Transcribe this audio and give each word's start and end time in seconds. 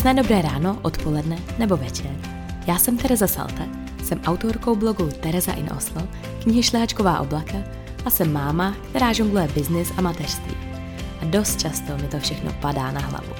Krásné 0.00 0.22
dobré 0.22 0.42
ráno, 0.42 0.78
odpoledne 0.82 1.38
nebo 1.58 1.76
večer. 1.76 2.10
Já 2.66 2.78
jsem 2.78 2.96
Tereza 2.96 3.26
Salte, 3.26 3.68
jsem 4.04 4.20
autorkou 4.26 4.76
blogu 4.76 5.08
Tereza 5.20 5.52
in 5.52 5.68
Oslo, 5.76 6.02
knihy 6.42 6.62
Šlehačková 6.62 7.20
oblaka 7.20 7.56
a 8.04 8.10
jsem 8.10 8.32
máma, 8.32 8.76
která 8.90 9.12
žongluje 9.12 9.48
biznis 9.54 9.92
a 9.96 10.00
mateřství. 10.00 10.54
A 11.22 11.24
dost 11.24 11.60
často 11.60 11.96
mi 11.96 12.08
to 12.08 12.18
všechno 12.18 12.52
padá 12.52 12.90
na 12.90 13.00
hlavu. 13.00 13.32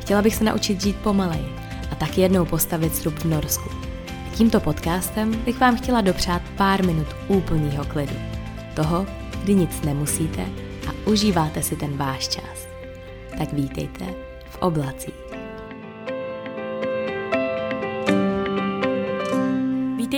Chtěla 0.00 0.22
bych 0.22 0.34
se 0.34 0.44
naučit 0.44 0.80
žít 0.80 0.96
pomaleji 0.96 1.46
a 1.92 1.94
tak 1.94 2.18
jednou 2.18 2.44
postavit 2.44 2.96
srub 2.96 3.18
v 3.18 3.24
Norsku. 3.24 3.68
A 4.08 4.36
tímto 4.36 4.60
podcastem 4.60 5.32
bych 5.44 5.60
vám 5.60 5.76
chtěla 5.76 6.00
dopřát 6.00 6.42
pár 6.56 6.86
minut 6.86 7.08
úplného 7.28 7.84
klidu. 7.84 8.16
Toho, 8.74 9.06
kdy 9.42 9.54
nic 9.54 9.82
nemusíte 9.82 10.46
a 10.88 11.08
užíváte 11.10 11.62
si 11.62 11.76
ten 11.76 11.96
váš 11.96 12.28
čas. 12.28 12.68
Tak 13.38 13.52
vítejte 13.52 14.04
v 14.50 14.58
oblacích. 14.58 15.23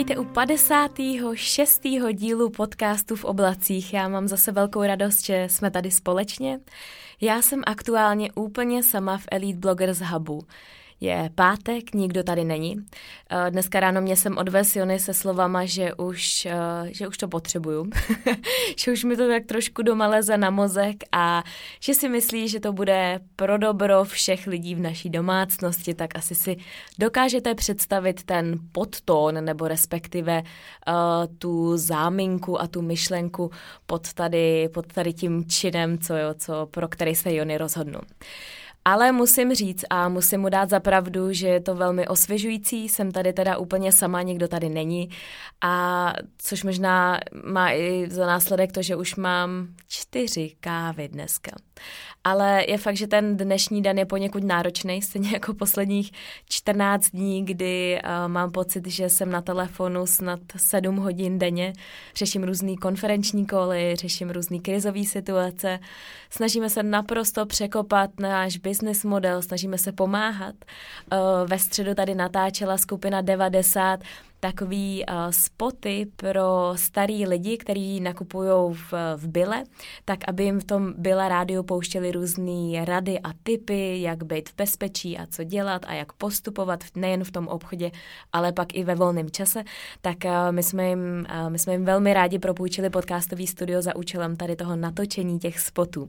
Vítejte 0.07 0.21
u 0.21 0.25
56. 0.25 1.83
dílu 2.13 2.51
podcastu 2.51 3.17
v 3.17 3.25
oblacích. 3.25 3.95
Já 3.95 4.09
mám 4.09 4.29
zase 4.29 4.53
velkou 4.53 4.83
radost, 4.83 5.25
že 5.25 5.47
jsme 5.51 5.71
tady 5.71 5.91
společně. 5.91 6.61
Já 7.21 7.43
jsem 7.43 7.63
aktuálně 7.67 8.33
úplně 8.33 8.83
sama 8.83 9.19
v 9.19 9.25
Elite 9.31 9.59
Bloggers 9.59 9.99
Hubu. 9.99 10.43
Je 11.01 11.31
pátek, 11.35 11.95
nikdo 11.95 12.23
tady 12.23 12.45
není. 12.45 12.77
Eh, 13.31 13.51
dneska 13.51 13.81
ráno 13.81 14.01
mě 14.01 14.17
jsem 14.17 14.39
odvez 14.39 14.77
Jony 14.77 14.99
se 14.99 15.15
slovama, 15.15 15.65
že 15.65 15.95
už, 15.95 16.47
eh, 16.47 16.55
že 16.85 17.09
už 17.09 17.17
to 17.17 17.29
potřebuju, 17.29 17.91
že 18.77 18.93
už 18.93 19.05
mi 19.05 19.17
to 19.17 19.29
tak 19.29 19.45
trošku 19.47 19.83
doma 19.83 20.07
leze 20.07 20.37
na 20.37 20.51
mozek 20.51 20.97
a 21.13 21.43
že 21.81 21.95
si 21.95 22.09
myslí, 22.09 22.49
že 22.49 22.61
to 22.61 22.73
bude 22.73 23.21
pro 23.37 23.59
dobro 23.59 24.05
všech 24.05 24.47
lidí 24.47 24.75
v 24.75 24.81
naší 24.81 25.11
domácnosti, 25.11 25.95
tak 25.95 26.17
asi 26.17 26.35
si 26.35 26.57
dokážete 26.99 27.55
představit 27.55 28.25
ten 28.25 28.59
podtón 28.73 29.45
nebo 29.45 29.69
respektive 29.69 30.43
uh, 30.43 30.95
tu 31.39 31.77
záminku 31.77 32.61
a 32.61 32.67
tu 32.67 32.83
myšlenku 32.83 33.51
pod 33.87 34.13
tady, 34.13 34.69
pod 34.69 34.87
tady 34.87 35.13
tím 35.13 35.45
činem, 35.45 35.99
co, 35.99 36.17
jo, 36.17 36.35
co, 36.35 36.67
pro 36.67 36.89
který 36.89 37.15
se 37.15 37.35
Jony 37.35 37.59
rozhodnu. 37.59 38.01
Ale 38.89 39.13
musím 39.13 39.55
říct 39.55 39.85
a 39.91 40.09
musím 40.09 40.41
mu 40.41 40.49
dát 40.49 40.71
za 40.71 40.81
pravdu, 40.81 41.33
že 41.33 41.49
je 41.49 41.61
to 41.61 41.75
velmi 41.75 42.09
osvěžující, 42.09 42.89
jsem 42.89 43.13
tady 43.13 43.33
teda 43.33 43.57
úplně 43.57 43.93
sama, 43.93 44.23
nikdo 44.23 44.49
tady 44.49 44.69
není. 44.69 45.09
A 45.61 46.13
což 46.39 46.65
možná 46.65 47.21
má 47.45 47.73
i 47.73 48.07
za 48.11 48.27
následek 48.27 48.73
to, 48.73 48.83
že 48.83 48.97
už 48.97 49.17
mám 49.17 49.69
čtyři 49.89 50.53
kávy 50.61 51.09
dneska. 51.09 51.51
Ale 52.25 52.65
je 52.69 52.79
fakt, 52.79 52.97
že 52.97 53.07
ten 53.07 53.37
dnešní 53.37 53.83
den 53.83 53.99
je 53.99 54.07
poněkud 54.07 54.45
náročný, 54.45 55.03
stejně 55.03 55.31
jako 55.33 55.55
posledních 55.55 56.13
14 56.49 57.11
dní, 57.11 57.45
kdy 57.45 58.01
uh, 58.05 58.33
mám 58.33 58.53
pocit, 58.53 58.87
že 58.87 59.09
jsem 59.09 59.31
na 59.31 59.41
telefonu 59.41 60.07
snad 60.07 60.41
7 60.57 60.97
hodin 60.97 61.39
denně, 61.39 61.73
řeším 62.17 62.45
různý 62.45 62.77
konferenční 62.77 63.47
koly, 63.47 63.97
řeším 63.97 64.31
různý 64.31 64.61
krizové 64.61 65.05
situace, 65.05 65.79
snažíme 66.31 66.71
se 66.71 66.83
naprosto 66.83 67.47
překopat 67.47 68.11
náš 68.21 68.57
business 68.77 69.05
model, 69.05 69.43
snažíme 69.43 69.79
se 69.79 69.93
pomáhat. 69.93 70.55
Uh, 71.13 71.49
ve 71.49 71.59
středu 71.59 71.95
tady 71.95 72.15
natáčela 72.15 72.79
skupina 72.79 73.21
90 73.21 74.01
takový 74.41 75.05
uh, 75.09 75.17
spoty 75.31 76.07
pro 76.17 76.73
starý 76.77 77.27
lidi, 77.27 77.57
kteří 77.57 78.01
nakupují 78.01 78.75
v, 78.75 78.93
v 79.17 79.29
Byle, 79.29 79.65
tak 80.05 80.19
aby 80.29 80.45
jim 80.45 80.61
v 80.61 80.65
tom 80.65 80.95
Byle 80.99 81.29
rádiu 81.29 81.63
pouštěli 81.63 82.13
různé 82.13 82.85
rady 82.85 83.21
a 83.21 83.31
typy, 83.43 84.01
jak 84.01 84.25
být 84.25 84.49
v 84.49 84.57
bezpečí 84.57 85.19
a 85.19 85.27
co 85.27 85.45
dělat 85.45 85.83
a 85.89 85.95
jak 85.95 86.13
postupovat 86.13 86.85
nejen 86.95 87.25
v 87.25 87.31
tom 87.31 87.49
obchodě, 87.49 87.91
ale 88.33 88.53
pak 88.53 88.75
i 88.75 88.85
ve 88.85 88.95
volném 88.95 89.31
čase, 89.31 89.65
tak 90.01 90.17
uh, 90.25 90.31
my, 90.51 90.63
jsme 90.63 90.89
jim, 90.89 91.27
uh, 91.45 91.51
my 91.51 91.59
jsme 91.59 91.73
jim 91.73 91.85
velmi 91.85 92.15
rádi 92.15 92.39
propůjčili 92.39 92.91
podcastový 92.91 93.47
studio 93.47 93.83
za 93.83 93.97
účelem 93.97 94.37
tady 94.37 94.57
toho 94.57 94.77
natočení 94.77 95.39
těch 95.39 95.61
spotů. 95.61 96.09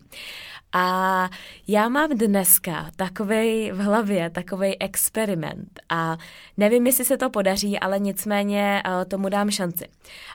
A 0.73 1.29
já 1.67 1.89
mám 1.89 2.09
dneska 2.09 2.91
takový 2.95 3.71
v 3.71 3.77
hlavě, 3.77 4.29
takový 4.29 4.81
experiment 4.81 5.79
a 5.89 6.17
nevím, 6.57 6.87
jestli 6.87 7.05
se 7.05 7.17
to 7.17 7.29
podaří, 7.29 7.79
ale 7.79 7.99
nicméně 8.17 8.83
uh, 8.85 9.05
tomu 9.05 9.29
dám 9.29 9.51
šanci. 9.51 9.85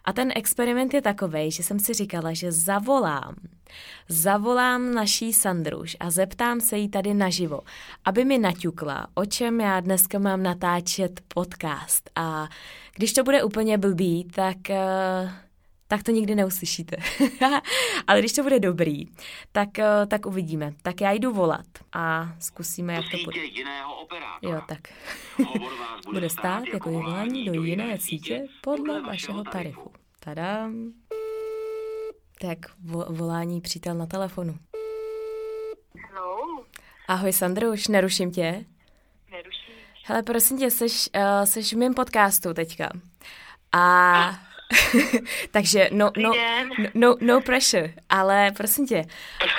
A 0.04 0.12
ten 0.12 0.32
experiment 0.37 0.94
je 0.94 1.03
takový, 1.03 1.50
že 1.50 1.62
jsem 1.62 1.78
si 1.78 1.94
říkala, 1.94 2.32
že 2.32 2.53
zavolám, 2.53 3.34
zavolám 4.09 4.94
naší 4.94 5.32
Sandruš 5.32 5.97
a 6.00 6.10
zeptám 6.10 6.60
se 6.60 6.78
jí 6.78 6.88
tady 6.88 7.15
naživo, 7.15 7.60
aby 8.04 8.25
mi 8.25 8.38
naťukla, 8.38 9.06
o 9.15 9.25
čem 9.25 9.60
já 9.60 9.81
dneska 9.81 10.19
mám 10.19 10.43
natáčet 10.43 11.20
podcast. 11.28 12.10
A 12.16 12.48
když 12.94 13.12
to 13.12 13.25
bude 13.25 13.43
úplně 13.43 13.78
blbý, 13.78 14.25
tak... 14.25 14.56
Uh, 14.70 15.31
tak 15.92 16.03
to 16.03 16.10
nikdy 16.10 16.34
neuslyšíte. 16.34 16.97
Ale 18.06 18.19
když 18.19 18.32
to 18.32 18.42
bude 18.42 18.60
dobrý, 18.60 19.06
tak, 19.53 19.78
eh, 19.78 20.06
tak 20.06 20.26
uvidíme. 20.26 20.72
Tak 20.82 21.00
já 21.00 21.12
jdu 21.12 21.32
volat 21.32 21.66
a 21.92 22.32
zkusíme, 22.38 22.94
jak 22.94 23.04
to 23.10 23.16
bude. 23.25 23.41
Jo, 24.42 24.60
tak. 24.69 24.78
bude 26.12 26.31
stát 26.31 26.64
jako 26.72 26.91
volání 26.91 27.44
do 27.44 27.62
jiné 27.62 27.98
sítě 27.98 28.47
podle 28.60 29.02
vašeho 29.02 29.44
tarifu. 29.44 29.92
Tadám. 30.20 30.92
Tak, 32.41 32.58
vo- 32.84 33.12
volání 33.14 33.60
přítel 33.60 33.94
na 33.94 34.06
telefonu. 34.06 34.58
Hello. 36.12 36.64
Ahoj 37.08 37.32
Sandro, 37.32 37.70
už 37.70 37.88
neruším 37.88 38.31
tě? 38.31 38.64
Neruším. 39.31 39.75
Hele, 40.04 40.22
prosím 40.22 40.58
tě, 40.58 40.70
jsi, 40.70 40.84
uh, 40.84 41.44
jsi 41.44 41.62
v 41.62 41.72
mém 41.72 41.94
podcastu 41.94 42.54
teďka. 42.54 42.91
A... 43.72 44.51
Takže 45.50 45.88
no, 45.93 46.10
no, 46.16 46.33
no, 46.94 47.16
no 47.21 47.41
pressure, 47.41 47.94
ale 48.09 48.50
prosím 48.56 48.87
tě, 48.87 49.05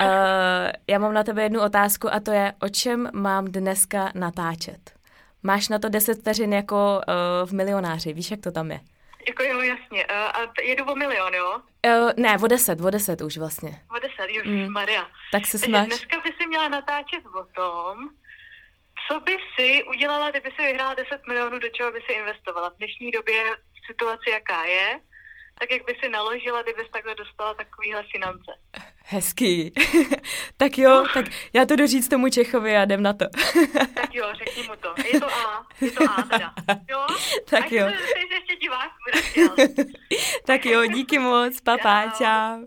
uh, 0.00 0.06
já 0.88 0.98
mám 0.98 1.14
na 1.14 1.24
tebe 1.24 1.42
jednu 1.42 1.60
otázku 1.60 2.14
a 2.14 2.20
to 2.20 2.30
je, 2.30 2.52
o 2.62 2.68
čem 2.68 3.10
mám 3.14 3.44
dneska 3.44 4.12
natáčet? 4.14 4.94
Máš 5.42 5.68
na 5.68 5.78
to 5.78 5.88
10 5.88 6.18
vteřin 6.18 6.52
jako 6.52 7.00
uh, 7.08 7.48
v 7.48 7.52
milionáři, 7.52 8.12
víš, 8.12 8.30
jak 8.30 8.40
to 8.40 8.52
tam 8.52 8.70
je? 8.70 8.80
Jako 9.28 9.42
jo, 9.42 9.60
jasně. 9.60 10.06
Uh, 10.06 10.16
a 10.16 10.52
jedu 10.62 10.84
o 10.84 10.94
milion, 10.94 11.34
jo? 11.34 11.60
Uh, 11.86 12.10
ne, 12.16 12.38
o 12.42 12.46
deset, 12.46 12.80
o 12.80 12.90
deset 12.90 13.20
už 13.20 13.36
vlastně. 13.36 13.80
O 13.96 13.98
deset, 13.98 14.40
už 14.40 14.46
mm. 14.46 14.72
Maria. 14.72 15.06
Tak 15.32 15.46
se 15.46 15.58
smáš. 15.58 15.86
Dneska 15.86 16.20
by 16.20 16.30
si 16.40 16.46
měla 16.46 16.68
natáčet 16.68 17.22
o 17.26 17.44
tom, 17.44 18.08
co 19.08 19.20
by 19.20 19.36
si 19.54 19.84
udělala, 19.84 20.30
kdyby 20.30 20.50
si 20.50 20.62
vyhrála 20.62 20.94
10 20.94 21.26
milionů, 21.28 21.58
do 21.58 21.68
čeho 21.68 21.92
by 21.92 22.00
si 22.06 22.12
investovala 22.12 22.70
v 22.70 22.76
dnešní 22.76 23.10
době 23.10 23.44
situaci, 23.86 24.30
jaká 24.30 24.64
je, 24.64 25.00
tak 25.60 25.70
jak 25.70 25.84
by 25.86 25.96
si 26.00 26.08
naložila, 26.08 26.62
kdybys 26.62 26.90
takhle 26.92 27.14
dostala 27.14 27.54
takovýhle 27.54 28.02
finance. 28.12 28.52
Hezký. 29.06 29.72
tak 30.56 30.78
jo, 30.78 31.06
tak 31.14 31.26
já 31.52 31.64
to 31.64 31.76
doříct 31.76 32.10
tomu 32.10 32.28
Čechovi 32.28 32.76
a 32.76 32.82
jdem 32.82 33.02
na 33.02 33.12
to. 33.12 33.24
tak 33.94 34.14
jo, 34.14 34.26
řekni 34.34 34.62
mu 34.62 34.76
to. 34.76 34.94
Je 35.12 35.20
to 35.20 35.26
A, 35.26 35.66
je 35.80 35.90
to 35.90 36.04
A 36.10 36.22
teda. 36.22 36.54
Jo? 36.90 37.06
tak 37.50 37.72
jo. 37.72 37.86
Ať 37.86 37.94
ještě 38.30 38.56
diváků, 38.56 38.94
tak 40.46 40.66
jo, 40.66 40.86
díky 40.86 41.18
moc, 41.18 41.60
papá, 41.60 42.04
čau. 42.04 42.16
čau. 42.18 42.66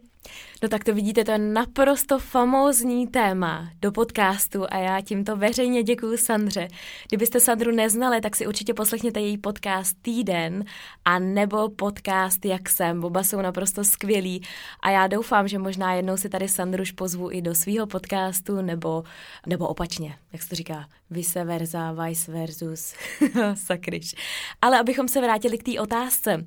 No 0.64 0.70
tak 0.70 0.84
to 0.84 0.94
vidíte, 0.94 1.24
to 1.24 1.32
je 1.32 1.38
naprosto 1.38 2.20
famózní 2.20 3.08
téma 3.08 3.70
do 3.82 3.92
podcastu 3.92 4.66
a 4.70 4.78
já 4.78 5.02
tímto 5.02 5.36
veřejně 5.36 5.84
děkuji 5.84 6.18
Sandře. 6.18 6.68
Kdybyste 7.08 7.40
Sandru 7.40 7.72
neznali, 7.72 8.22
tak 8.22 8.36
si 8.36 8.48
určitě 8.48 8.74
poslechněte 8.74 9.20
její 9.20 9.38
podcast 9.38 9.98
Týden 10.02 10.66
a 11.06 11.20
nebo 11.20 11.70
podcast 11.70 12.46
Jak 12.46 12.70
jsem. 12.70 13.04
Oba 13.04 13.24
jsou 13.24 13.42
naprosto 13.42 13.84
skvělí 13.84 14.42
a 14.80 14.90
já 14.90 15.08
doufám, 15.08 15.48
že 15.48 15.60
možná 15.60 15.94
jednou 15.94 16.18
si 16.18 16.30
tady 16.30 16.48
Sandruš 16.48 16.92
pozvu 16.92 17.32
i 17.32 17.42
do 17.42 17.56
svého 17.56 17.88
podcastu 17.88 18.62
nebo, 18.62 19.04
nebo 19.46 19.68
opačně, 19.68 20.16
jak 20.38 20.44
se 20.44 20.50
to 20.50 20.56
říká, 20.56 20.86
vice 21.10 21.44
versa, 21.44 21.92
vice 21.92 22.32
versus, 22.32 22.94
sakryš. 23.54 24.16
Ale 24.62 24.80
abychom 24.80 25.08
se 25.08 25.22
vrátili 25.22 25.58
k 25.58 25.64
té 25.64 25.82
otázce, 25.82 26.46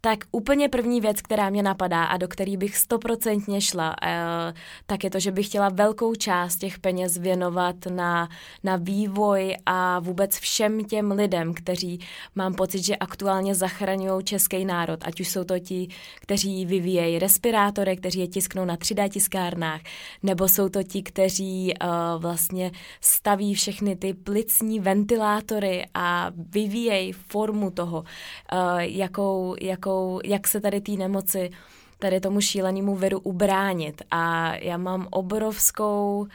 tak 0.00 0.24
úplně 0.30 0.68
první 0.68 1.00
věc, 1.00 1.22
která 1.22 1.50
mě 1.50 1.62
napadá 1.62 2.04
a 2.04 2.16
do 2.16 2.28
který 2.28 2.56
bych 2.56 2.76
stoprocentně 2.76 3.60
šla, 3.60 3.96
eh, 4.02 4.54
tak 4.86 5.04
je 5.04 5.10
to, 5.10 5.20
že 5.20 5.32
bych 5.32 5.46
chtěla 5.46 5.68
velkou 5.68 6.14
část 6.14 6.56
těch 6.56 6.78
peněz 6.78 7.16
věnovat 7.16 7.76
na, 7.90 8.28
na 8.64 8.76
vývoj 8.76 9.56
a 9.66 9.98
vůbec 9.98 10.38
všem 10.38 10.84
těm 10.84 11.10
lidem, 11.10 11.54
kteří 11.54 12.00
mám 12.34 12.54
pocit, 12.54 12.84
že 12.84 12.96
aktuálně 12.96 13.54
zachraňují 13.54 14.24
český 14.24 14.64
národ, 14.64 15.00
ať 15.02 15.20
už 15.20 15.28
jsou 15.28 15.44
to 15.44 15.58
ti, 15.58 15.88
kteří 16.20 16.66
vyvíjejí 16.66 17.18
respirátory, 17.18 17.96
kteří 17.96 18.20
je 18.20 18.28
tisknou 18.28 18.64
na 18.64 18.76
3D 18.76 19.08
tiskárnách, 19.08 19.80
nebo 20.22 20.48
jsou 20.48 20.68
to 20.68 20.82
ti, 20.82 21.02
kteří 21.02 21.74
uh, 21.82 22.22
vlastně 22.22 22.70
staví 23.00 23.29
všechny 23.36 23.96
ty 23.96 24.14
plicní 24.14 24.80
ventilátory 24.80 25.86
a 25.94 26.30
vyvíjejí 26.36 27.12
formu 27.12 27.70
toho, 27.70 27.98
uh, 27.98 28.78
jakou, 28.78 29.54
jakou, 29.60 30.20
jak 30.24 30.48
se 30.48 30.60
tady 30.60 30.80
té 30.80 30.92
nemoci 30.92 31.50
tady 31.98 32.20
tomu 32.20 32.40
šílenému 32.40 32.96
viru 32.96 33.20
ubránit. 33.20 34.02
A 34.10 34.54
já 34.54 34.76
mám 34.76 35.06
obrovskou 35.10 36.26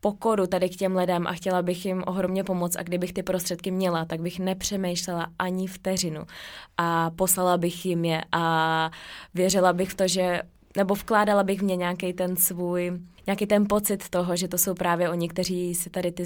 pokoru 0.00 0.46
tady 0.46 0.68
k 0.68 0.76
těm 0.76 0.96
lidem 0.96 1.26
a 1.26 1.32
chtěla 1.32 1.62
bych 1.62 1.86
jim 1.86 2.04
ohromně 2.06 2.44
pomoct 2.44 2.76
a 2.76 2.82
kdybych 2.82 3.12
ty 3.12 3.22
prostředky 3.22 3.70
měla, 3.70 4.04
tak 4.04 4.20
bych 4.20 4.38
nepřemýšlela 4.38 5.26
ani 5.38 5.66
vteřinu 5.66 6.22
a 6.76 7.10
poslala 7.10 7.56
bych 7.56 7.86
jim 7.86 8.04
je 8.04 8.22
a 8.32 8.90
věřila 9.34 9.72
bych 9.72 9.90
v 9.90 9.94
to, 9.94 10.08
že 10.08 10.42
nebo 10.76 10.94
vkládala 10.94 11.42
bych 11.42 11.60
v 11.60 11.64
mě 11.64 11.76
nějaký 11.76 12.12
ten 12.12 12.36
svůj, 12.36 12.92
nějaký 13.26 13.46
ten 13.46 13.66
pocit 13.68 14.08
toho, 14.08 14.36
že 14.36 14.48
to 14.48 14.58
jsou 14.58 14.74
právě 14.74 15.10
oni, 15.10 15.28
kteří 15.28 15.74
si 15.74 15.90
tady 15.90 16.12
ty 16.12 16.24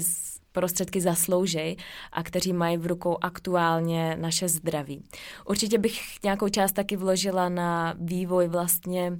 prostředky 0.51 1.01
zasloužej 1.01 1.75
a 2.11 2.23
kteří 2.23 2.53
mají 2.53 2.77
v 2.77 2.85
rukou 2.85 3.17
aktuálně 3.21 4.17
naše 4.19 4.47
zdraví. 4.47 5.03
Určitě 5.45 5.77
bych 5.77 6.01
nějakou 6.23 6.49
část 6.49 6.71
taky 6.71 6.95
vložila 6.95 7.49
na 7.49 7.93
vývoj 7.99 8.47
vlastně 8.47 9.11
uh, 9.11 9.17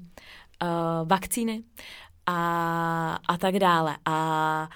vakcíny 1.07 1.63
a, 2.25 3.19
a 3.27 3.37
tak 3.37 3.55
dále. 3.59 3.97
A 4.05 4.69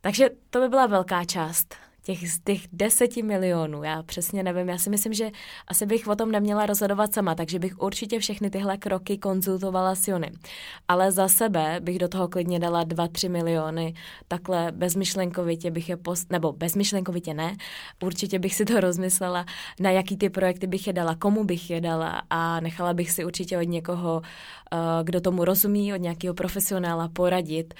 takže 0.00 0.30
to 0.50 0.60
by 0.60 0.68
byla 0.68 0.86
velká 0.86 1.24
část 1.24 1.74
těch, 2.02 2.30
z 2.30 2.40
těch 2.40 2.60
deseti 2.72 3.22
milionů, 3.22 3.82
já 3.82 4.02
přesně 4.02 4.42
nevím, 4.42 4.68
já 4.68 4.78
si 4.78 4.90
myslím, 4.90 5.12
že 5.12 5.30
asi 5.68 5.86
bych 5.86 6.08
o 6.08 6.16
tom 6.16 6.32
neměla 6.32 6.66
rozhodovat 6.66 7.14
sama, 7.14 7.34
takže 7.34 7.58
bych 7.58 7.78
určitě 7.78 8.18
všechny 8.18 8.50
tyhle 8.50 8.76
kroky 8.76 9.18
konzultovala 9.18 9.94
s 9.94 10.08
Jony. 10.08 10.32
Ale 10.88 11.12
za 11.12 11.28
sebe 11.28 11.80
bych 11.80 11.98
do 11.98 12.08
toho 12.08 12.28
klidně 12.28 12.58
dala 12.58 12.84
dva, 12.84 13.08
tři 13.08 13.28
miliony, 13.28 13.94
takhle 14.28 14.72
bezmyšlenkovitě 14.72 15.70
bych 15.70 15.88
je 15.88 15.96
post, 15.96 16.30
nebo 16.30 16.52
bezmyšlenkovitě 16.52 17.34
ne, 17.34 17.56
určitě 18.02 18.38
bych 18.38 18.54
si 18.54 18.64
to 18.64 18.80
rozmyslela, 18.80 19.46
na 19.80 19.90
jaký 19.90 20.16
ty 20.16 20.30
projekty 20.30 20.66
bych 20.66 20.86
je 20.86 20.92
dala, 20.92 21.14
komu 21.14 21.44
bych 21.44 21.70
je 21.70 21.80
dala 21.80 22.22
a 22.30 22.60
nechala 22.60 22.94
bych 22.94 23.10
si 23.10 23.24
určitě 23.24 23.58
od 23.58 23.68
někoho, 23.68 24.22
eh, 24.72 24.76
kdo 25.04 25.20
tomu 25.20 25.44
rozumí, 25.44 25.94
od 25.94 26.00
nějakého 26.00 26.34
profesionála 26.34 27.08
poradit, 27.08 27.74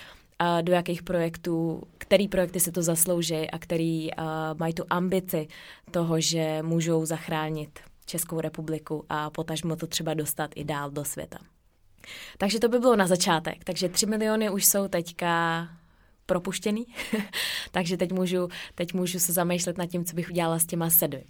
do 0.61 0.73
jakých 0.73 1.03
projektů, 1.03 1.83
který 1.99 2.29
projekty 2.29 2.61
se 2.61 2.73
to 2.73 2.83
zaslouží 2.83 3.51
a 3.51 3.59
který 3.59 4.11
uh, 4.11 4.25
mají 4.59 4.75
tu 4.75 4.85
ambici 4.91 5.49
toho, 5.91 6.21
že 6.21 6.59
můžou 6.63 7.07
zachránit 7.07 7.81
Českou 8.07 8.41
republiku 8.41 9.05
a 9.09 9.31
potažmo 9.31 9.77
to 9.77 9.87
třeba 9.87 10.15
dostat 10.15 10.51
i 10.55 10.65
dál 10.65 10.91
do 10.91 11.05
světa. 11.05 11.39
Takže 12.39 12.59
to 12.59 12.69
by 12.69 12.79
bylo 12.79 12.97
na 12.97 13.07
začátek. 13.07 13.65
Takže 13.65 13.89
3 13.89 14.07
miliony 14.07 14.51
už 14.51 14.67
jsou 14.67 14.89
teďka 14.89 15.69
propuštěný, 16.27 16.87
takže 17.71 17.97
teď 17.97 18.13
můžu, 18.13 18.49
teď 18.75 18.95
můžu 18.95 19.19
se 19.19 19.33
zamýšlet 19.33 19.79
nad 19.79 19.87
tím, 19.87 20.05
co 20.05 20.17
bych 20.17 20.31
udělala 20.31 20.59
s 20.59 20.67
těma 20.67 20.91
sedmi. 20.91 21.25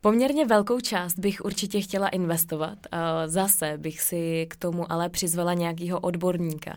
Poměrně 0.00 0.46
velkou 0.46 0.80
část 0.80 1.18
bych 1.18 1.44
určitě 1.44 1.80
chtěla 1.80 2.08
investovat. 2.08 2.78
Zase 3.26 3.78
bych 3.78 4.00
si 4.00 4.46
k 4.50 4.56
tomu 4.56 4.92
ale 4.92 5.08
přizvala 5.08 5.54
nějakého 5.54 6.00
odborníka. 6.00 6.76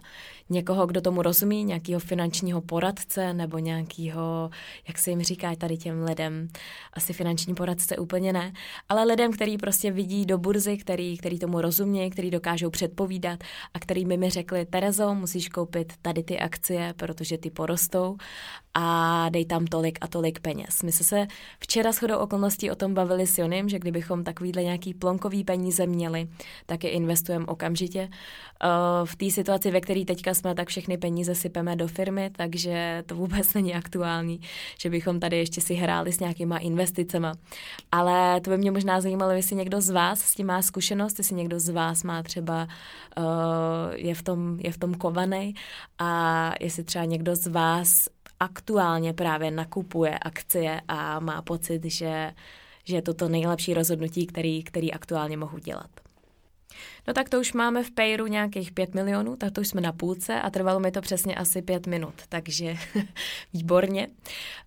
Někoho, 0.50 0.88
kdo 0.88 1.02
tomu 1.02 1.22
rozumí, 1.22 1.64
nějakého 1.64 2.00
finančního 2.00 2.62
poradce 2.62 3.34
nebo 3.34 3.58
nějakého, 3.58 4.50
jak 4.88 4.98
se 4.98 5.10
jim 5.10 5.22
říká 5.22 5.56
tady 5.56 5.78
těm 5.78 6.04
lidem, 6.04 6.48
asi 6.94 7.14
finanční 7.14 7.56
poradce 7.56 7.98
úplně 7.98 8.34
ne, 8.34 8.54
ale 8.90 9.04
lidem, 9.04 9.32
který 9.32 9.58
prostě 9.58 9.92
vidí 9.92 10.26
do 10.26 10.38
burzy, 10.38 10.78
který, 10.78 11.18
který 11.18 11.40
tomu 11.40 11.62
rozumí, 11.62 12.10
který 12.10 12.32
dokážou 12.32 12.70
předpovídat 12.70 13.44
a 13.74 13.80
který 13.80 14.06
mi 14.06 14.18
mi 14.18 14.30
řekli, 14.30 14.66
Terezo, 14.66 15.16
musíš 15.16 15.50
koupit 15.50 15.94
tady 16.02 16.24
ty 16.24 16.40
akcie, 16.40 16.94
protože 16.98 17.38
ty 17.38 17.50
porostou 17.50 18.18
a 18.74 19.30
dej 19.30 19.46
tam 19.46 19.66
tolik 19.66 19.98
a 20.02 20.08
tolik 20.08 20.40
peněz. 20.40 20.84
My 20.84 20.92
jsme 20.92 21.06
se 21.06 21.28
včera 21.60 21.92
shodou 21.92 22.18
okolností 22.18 22.72
o 22.72 22.76
tom 22.76 22.94
bavili 22.94 23.28
s 23.28 23.38
Jonem, 23.38 23.70
že 23.70 23.80
kdybychom 23.80 24.24
takovýhle 24.24 24.64
nějaký 24.64 24.94
plonkový 24.94 25.44
peníze 25.44 25.88
měli, 25.88 26.28
tak 26.66 26.84
je 26.84 26.90
investujeme 26.90 27.46
okamžitě. 27.46 28.10
Eh, 28.64 28.68
v 29.06 29.16
té 29.16 29.30
situaci, 29.32 29.72
ve 29.72 29.82
které 29.82 30.06
teďka 30.06 30.34
jsme, 30.40 30.56
tak 30.56 30.68
všechny 30.68 30.98
peníze 30.98 31.36
sypeme 31.36 31.76
do 31.76 31.88
firmy, 31.88 32.30
takže 32.36 33.04
to 33.06 33.16
vůbec 33.16 33.54
není 33.60 33.76
aktuální, 33.76 34.42
že 34.80 34.90
bychom 34.90 35.20
tady 35.20 35.38
ještě 35.38 35.62
si 35.62 35.74
hráli 35.74 36.12
s 36.12 36.20
nějakýma 36.20 36.58
investicema. 36.58 37.34
Ale 37.92 38.42
to 38.42 38.50
by 38.50 38.58
mě 38.58 38.72
možná 38.72 39.02
zajímalo, 39.02 39.32
jestli 39.32 39.56
někdo 39.56 39.82
z 39.82 39.90
vás 39.90 40.20
s 40.20 40.36
tím 40.36 40.48
má 40.48 40.62
zkušenost, 40.62 41.18
jestli 41.18 41.36
někdo 41.36 41.60
z 41.60 41.70
vás 41.70 42.04
má 42.04 42.24
třeba, 42.24 42.68
uh, 43.18 43.24
je, 43.96 44.16
v 44.16 44.24
tom, 44.24 44.60
je 44.60 44.72
v 44.72 44.78
tom 44.78 44.94
kovaný 44.94 45.56
a 46.00 46.54
jestli 46.60 46.84
třeba 46.84 47.06
někdo 47.06 47.36
z 47.36 47.48
vás 47.48 48.08
aktuálně 48.40 49.14
právě 49.14 49.52
nakupuje 49.52 50.20
akcie 50.20 50.82
a 50.88 51.20
má 51.20 51.42
pocit, 51.42 51.86
že, 51.86 52.34
že 52.84 52.96
je 52.96 53.02
to 53.02 53.14
to 53.14 53.30
nejlepší 53.30 53.74
rozhodnutí, 53.74 54.28
který, 54.28 54.64
který 54.64 54.94
aktuálně 54.94 55.38
mohu 55.38 55.58
dělat. 55.58 56.09
No 57.08 57.14
tak 57.14 57.30
to 57.30 57.40
už 57.40 57.54
máme 57.54 57.84
v 57.84 57.92
Payru 57.92 58.28
nějakých 58.28 58.72
5 58.72 58.94
milionů, 58.94 59.36
tak 59.36 59.52
to 59.52 59.62
už 59.62 59.68
jsme 59.68 59.82
na 59.82 59.92
půlce 59.92 60.42
a 60.42 60.50
trvalo 60.50 60.80
mi 60.80 60.92
to 60.92 61.02
přesně 61.02 61.36
asi 61.36 61.62
5 61.62 61.88
minut, 61.88 62.14
takže 62.30 62.76
výborně. 63.54 64.08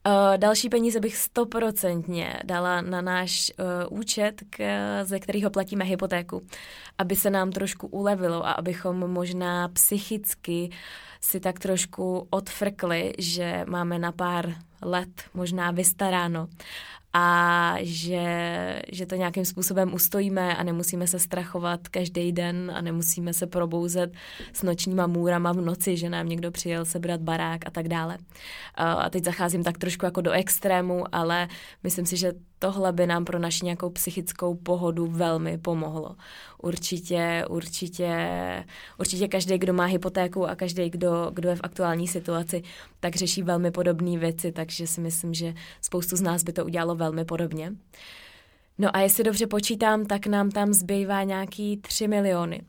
Uh, 0.06 0.12
další 0.36 0.68
peníze 0.68 1.00
bych 1.00 1.16
stoprocentně 1.16 2.40
dala 2.44 2.80
na 2.80 3.00
náš 3.00 3.52
uh, 3.90 3.98
účet, 3.98 4.42
k, 4.50 4.62
ze 5.04 5.20
kterého 5.20 5.50
platíme 5.50 5.84
hypotéku, 5.84 6.42
aby 6.98 7.16
se 7.16 7.30
nám 7.30 7.50
trošku 7.52 7.86
ulevilo 7.86 8.46
a 8.46 8.52
abychom 8.52 9.10
možná 9.10 9.68
psychicky 9.68 10.70
si 11.20 11.40
tak 11.40 11.58
trošku 11.58 12.26
odfrkli, 12.30 13.12
že 13.18 13.64
máme 13.68 13.98
na 13.98 14.12
pár 14.12 14.54
let 14.82 15.08
možná 15.34 15.70
vystaráno 15.70 16.48
a 17.14 17.74
že, 17.80 18.82
že 18.92 19.06
to 19.06 19.14
nějakým 19.14 19.44
způsobem 19.44 19.94
ustojíme 19.94 20.56
a 20.56 20.62
nemusíme 20.62 21.06
se 21.06 21.18
strachovat 21.18 21.88
každý 21.88 22.32
den 22.32 22.72
a 22.74 22.80
nemusíme 22.80 23.32
se 23.34 23.46
probouzet 23.46 24.12
s 24.52 24.62
nočníma 24.62 25.06
můrama 25.06 25.52
v 25.52 25.60
noci, 25.60 25.96
že 25.96 26.10
nám 26.10 26.28
někdo 26.28 26.50
přijel 26.50 26.84
sebrat 26.84 27.20
barák 27.20 27.66
a 27.66 27.70
tak 27.70 27.88
dále. 27.88 28.18
A 28.74 29.10
teď 29.10 29.24
zacházím 29.24 29.62
tak 29.62 29.78
trošku 29.78 30.04
jako 30.04 30.20
do 30.20 30.30
extrému, 30.30 31.04
ale 31.12 31.48
myslím 31.82 32.06
si, 32.06 32.16
že 32.16 32.32
tohle 32.62 32.92
by 32.92 33.06
nám 33.06 33.24
pro 33.24 33.38
naši 33.38 33.64
nějakou 33.64 33.90
psychickou 33.90 34.54
pohodu 34.54 35.06
velmi 35.06 35.58
pomohlo. 35.58 36.16
Určitě, 36.62 37.44
určitě, 37.48 38.08
určitě 38.98 39.28
každý, 39.28 39.58
kdo 39.58 39.72
má 39.72 39.84
hypotéku 39.84 40.48
a 40.48 40.54
každý, 40.54 40.90
kdo, 40.90 41.30
kdo 41.34 41.48
je 41.48 41.56
v 41.56 41.60
aktuální 41.62 42.08
situaci, 42.08 42.62
tak 43.00 43.16
řeší 43.16 43.42
velmi 43.42 43.70
podobné 43.70 44.18
věci, 44.18 44.52
takže 44.52 44.86
si 44.86 45.00
myslím, 45.00 45.34
že 45.34 45.54
spoustu 45.80 46.16
z 46.16 46.20
nás 46.20 46.42
by 46.42 46.52
to 46.52 46.64
udělalo 46.64 46.94
velmi 46.94 47.24
podobně. 47.24 47.72
No 48.82 48.96
a 48.96 49.00
jestli 49.00 49.24
dobře 49.24 49.46
počítám, 49.46 50.06
tak 50.06 50.26
nám 50.26 50.50
tam 50.50 50.72
zbývá 50.72 51.22
nějaký 51.22 51.76
3 51.76 52.08
miliony. 52.08 52.62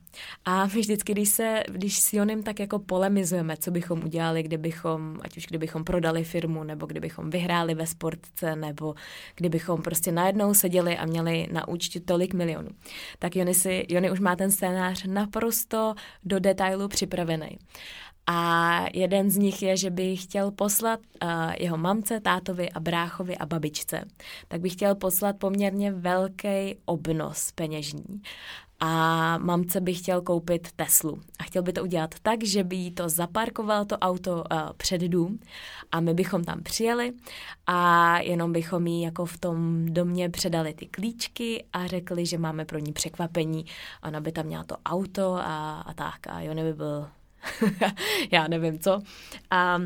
A 0.46 0.66
my 0.66 0.82
vždycky, 0.82 1.14
když, 1.14 1.30
se, 1.30 1.64
když 1.68 2.00
s 2.00 2.14
Jonem 2.14 2.44
tak 2.44 2.60
jako 2.60 2.80
polemizujeme, 2.80 3.58
co 3.58 3.72
bychom 3.72 4.04
udělali, 4.04 4.44
kdybychom, 4.44 5.20
ať 5.22 5.38
už 5.38 5.46
kdybychom 5.46 5.84
prodali 5.84 6.24
firmu, 6.24 6.64
nebo 6.64 6.86
kdybychom 6.86 7.30
vyhráli 7.30 7.76
ve 7.76 7.88
sportce, 7.88 8.56
nebo 8.56 8.96
kdybychom 9.36 9.82
prostě 9.82 10.12
najednou 10.12 10.54
seděli 10.54 10.98
a 10.98 11.06
měli 11.06 11.48
na 11.52 11.68
účtu 11.68 12.00
tolik 12.06 12.34
milionů, 12.34 12.70
tak 13.20 13.36
Jony, 13.36 13.54
si, 13.54 13.86
Jony 13.90 14.12
už 14.12 14.20
má 14.20 14.36
ten 14.36 14.52
scénář 14.52 15.04
naprosto 15.08 15.94
do 16.24 16.40
detailu 16.40 16.88
připravený. 16.88 17.58
A 18.28 18.80
jeden 18.94 19.30
z 19.30 19.38
nich 19.38 19.62
je, 19.62 19.78
že 19.78 19.90
by 19.90 20.18
chtěl 20.18 20.52
poslat 20.52 21.00
uh, 21.00 21.30
jeho 21.60 21.78
mamce, 21.78 22.20
tátovi 22.20 22.70
a 22.70 22.80
bráchovi 22.80 23.38
a 23.38 23.46
babičce. 23.46 24.06
Tak 24.48 24.62
by 24.62 24.70
chtěl 24.70 24.96
poslat 24.96 25.38
poměrně 25.38 25.92
velký 25.92 26.76
obnos 26.86 27.52
peněžní. 27.52 28.22
A 28.80 29.38
mamce 29.38 29.82
by 29.82 29.94
chtěl 29.94 30.22
koupit 30.22 30.72
Teslu. 30.76 31.20
A 31.40 31.44
chtěl 31.44 31.64
by 31.64 31.74
to 31.74 31.84
udělat 31.84 32.16
tak, 32.22 32.44
že 32.44 32.64
by 32.64 32.76
jí 32.76 32.92
to 32.92 33.10
zaparkoval 33.10 33.86
to 33.86 33.98
auto 33.98 34.36
uh, 34.36 34.44
před 34.78 35.02
dům 35.02 35.40
a 35.92 36.00
my 36.00 36.14
bychom 36.14 36.44
tam 36.44 36.64
přijeli 36.64 37.14
a 37.68 38.20
jenom 38.20 38.54
bychom 38.54 38.88
jí 38.88 39.02
jako 39.02 39.26
v 39.26 39.38
tom 39.38 39.86
domě 39.86 40.30
předali 40.30 40.74
ty 40.74 40.86
klíčky 40.86 41.66
a 41.74 41.88
řekli, 41.88 42.26
že 42.26 42.38
máme 42.38 42.66
pro 42.66 42.80
ní 42.80 42.94
překvapení. 42.94 43.66
Ona 44.04 44.22
by 44.22 44.32
tam 44.32 44.46
měla 44.46 44.64
to 44.64 44.76
auto 44.86 45.34
a, 45.36 45.82
a 45.82 45.94
tak. 45.94 46.28
A 46.28 46.42
Jony 46.42 46.64
by 46.64 46.74
byl 46.74 47.08
já 48.32 48.48
nevím 48.48 48.80
co. 48.80 49.02
A 49.52 49.80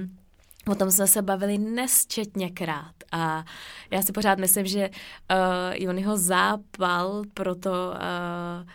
O 0.67 0.75
tom 0.75 0.91
jsme 0.91 1.07
se 1.07 1.21
bavili 1.21 1.57
nesčetněkrát 1.57 2.93
a 3.11 3.45
já 3.91 4.01
si 4.01 4.11
pořád 4.11 4.39
myslím, 4.39 4.65
že 4.65 4.89
uh, 4.89 5.37
Jonyho 5.73 6.17
zápal 6.17 7.23
pro 7.33 7.55
to 7.55 7.71
uh, 7.71 8.69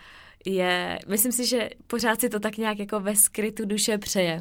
je, 0.47 0.99
myslím 1.09 1.33
si, 1.33 1.47
že 1.47 1.71
pořád 1.87 2.21
si 2.21 2.29
to 2.29 2.41
tak 2.41 2.57
nějak 2.57 2.79
jako 2.79 3.01
ve 3.01 3.17
skrytu 3.17 3.65
duše 3.65 3.99
přeje. 3.99 4.41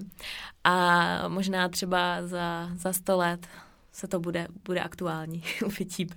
A 0.64 1.28
možná 1.28 1.70
třeba 1.70 2.28
za, 2.28 2.70
za 2.76 2.94
sto 2.94 3.18
let 3.18 3.48
se 3.92 4.08
to 4.08 4.20
bude, 4.20 4.48
bude 4.66 4.80
aktuální, 4.80 5.44
uvidíme. 5.66 6.16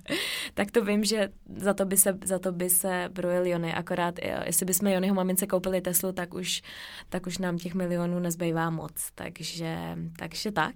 tak 0.53 0.71
to 0.71 0.85
vím, 0.85 1.03
že 1.03 1.29
za 1.57 1.73
to 1.73 1.85
by 1.85 1.97
se, 1.97 2.17
za 2.23 2.39
to 2.39 2.51
by 2.51 2.69
se 2.69 3.09
brojil 3.13 3.45
Jony, 3.45 3.73
akorát 3.73 4.19
jestli 4.45 4.65
bychom 4.65 4.87
Jonyho 4.87 5.15
mamince 5.15 5.47
koupili 5.47 5.81
Teslu, 5.81 6.11
tak 6.11 6.33
už, 6.33 6.61
tak 7.09 7.27
už 7.27 7.37
nám 7.37 7.57
těch 7.57 7.73
milionů 7.73 8.19
nezbývá 8.19 8.69
moc, 8.69 9.11
takže, 9.15 9.97
takže 10.17 10.51
tak. 10.51 10.75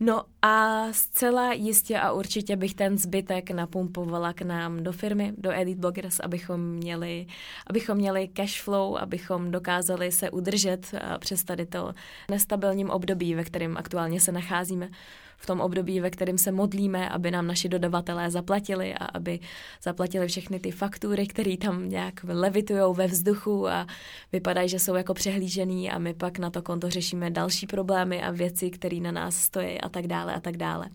No 0.00 0.24
a 0.42 0.86
zcela 0.92 1.52
jistě 1.52 1.98
a 1.98 2.12
určitě 2.12 2.56
bych 2.56 2.74
ten 2.74 2.98
zbytek 2.98 3.50
napumpovala 3.50 4.32
k 4.32 4.42
nám 4.42 4.82
do 4.82 4.92
firmy, 4.92 5.32
do 5.38 5.50
Elite 5.50 5.80
Bloggers, 5.80 6.20
abychom 6.20 6.60
měli, 6.60 7.26
abychom 7.66 7.96
měli 7.96 8.28
cash 8.28 8.62
flow, 8.62 8.96
abychom 8.96 9.50
dokázali 9.50 10.12
se 10.12 10.30
udržet 10.30 10.94
přes 11.18 11.44
tady 11.44 11.66
to 11.66 11.94
nestabilním 12.30 12.90
období, 12.90 13.34
ve 13.34 13.44
kterém 13.44 13.76
aktuálně 13.76 14.20
se 14.20 14.32
nacházíme. 14.32 14.90
V 15.38 15.46
tom 15.46 15.60
období, 15.60 16.00
ve 16.00 16.10
kterém 16.10 16.38
se 16.38 16.52
modlíme, 16.52 17.08
aby 17.08 17.30
nám 17.30 17.46
naši 17.46 17.68
dodavatelé 17.68 18.30
zaplatili 18.30 18.94
a 18.94 19.04
aby 19.04 19.40
zaplatili 19.82 20.28
všechny 20.28 20.60
ty 20.60 20.70
faktury, 20.70 21.26
které 21.26 21.56
tam 21.56 21.88
nějak 21.88 22.14
levitují 22.28 22.94
ve 22.94 23.06
vzduchu 23.06 23.68
a 23.68 23.86
vypadají, 24.32 24.68
že 24.68 24.78
jsou 24.78 24.94
jako 24.94 25.14
přehlížený 25.14 25.90
a 25.90 25.98
my 25.98 26.14
pak 26.14 26.38
na 26.38 26.50
to 26.50 26.62
konto 26.62 26.90
řešíme 26.90 27.30
další 27.30 27.66
problémy 27.66 28.22
a 28.22 28.30
věci, 28.30 28.70
které 28.70 28.96
na 28.96 29.12
nás 29.12 29.36
stojí 29.36 29.80
a 29.86 29.88
tak 29.88 30.06
dále 30.06 30.34
a 30.34 30.40
tak 30.40 30.56
dále. 30.56 30.88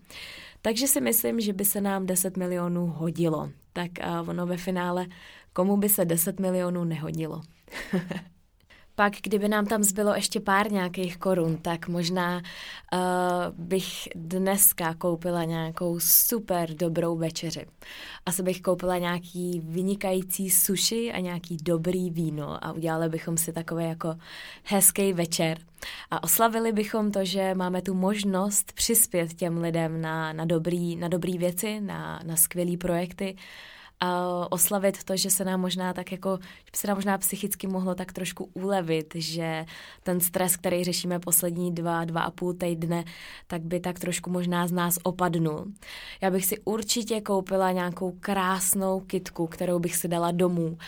Takže 0.62 0.86
si 0.86 1.00
myslím, 1.00 1.40
že 1.40 1.52
by 1.52 1.64
se 1.64 1.80
nám 1.80 2.06
10 2.06 2.36
milionů 2.36 2.86
hodilo. 2.86 3.50
Tak 3.72 3.90
a 4.00 4.22
ono 4.22 4.46
ve 4.46 4.56
finále, 4.56 5.06
komu 5.52 5.76
by 5.76 5.88
se 5.88 6.04
10 6.04 6.40
milionů 6.40 6.84
nehodilo? 6.84 7.40
Pak, 8.94 9.12
kdyby 9.22 9.48
nám 9.48 9.66
tam 9.66 9.82
zbylo 9.82 10.14
ještě 10.14 10.40
pár 10.40 10.72
nějakých 10.72 11.18
korun, 11.18 11.56
tak 11.56 11.88
možná 11.88 12.36
uh, 12.36 13.00
bych 13.56 14.08
dneska 14.14 14.94
koupila 14.94 15.44
nějakou 15.44 16.00
super 16.00 16.74
dobrou 16.74 17.16
večeři. 17.16 17.66
Asi 18.26 18.42
bych 18.42 18.60
koupila 18.60 18.98
nějaký 18.98 19.60
vynikající 19.64 20.50
sushi 20.50 21.12
a 21.12 21.20
nějaký 21.20 21.56
dobrý 21.62 22.10
víno 22.10 22.64
a 22.64 22.72
udělali 22.72 23.08
bychom 23.08 23.36
si 23.36 23.52
takový 23.52 23.84
jako 23.84 24.14
hezký 24.64 25.12
večer. 25.12 25.58
A 26.10 26.22
oslavili 26.22 26.72
bychom 26.72 27.10
to, 27.10 27.24
že 27.24 27.54
máme 27.54 27.82
tu 27.82 27.94
možnost 27.94 28.72
přispět 28.72 29.34
těm 29.34 29.58
lidem 29.58 30.00
na, 30.00 30.32
na, 30.32 30.44
dobrý, 30.44 30.96
na 30.96 31.08
dobrý 31.08 31.38
věci, 31.38 31.80
na, 31.80 32.20
na 32.24 32.36
skvělé 32.36 32.76
projekty 32.76 33.36
oslavit 34.50 35.04
to, 35.04 35.16
že 35.16 35.30
se 35.30 35.44
nám 35.44 35.60
možná 35.60 35.92
tak 35.92 36.12
jako, 36.12 36.38
že 36.42 36.80
se 36.80 36.86
nám 36.86 36.96
možná 36.96 37.18
psychicky 37.18 37.66
mohlo 37.66 37.94
tak 37.94 38.12
trošku 38.12 38.50
ulevit, 38.54 39.14
že 39.14 39.64
ten 40.02 40.20
stres, 40.20 40.56
který 40.56 40.84
řešíme 40.84 41.18
poslední 41.18 41.74
dva, 41.74 42.04
dva 42.04 42.20
a 42.22 42.30
půl 42.30 42.52
týdne, 42.54 43.04
tak 43.46 43.62
by 43.62 43.80
tak 43.80 43.98
trošku 43.98 44.30
možná 44.30 44.66
z 44.66 44.72
nás 44.72 44.98
opadnul. 45.02 45.64
Já 46.20 46.30
bych 46.30 46.46
si 46.46 46.58
určitě 46.64 47.20
koupila 47.20 47.72
nějakou 47.72 48.12
krásnou 48.20 49.00
kitku, 49.00 49.46
kterou 49.46 49.78
bych 49.78 49.96
si 49.96 50.08
dala 50.08 50.30
domů 50.30 50.78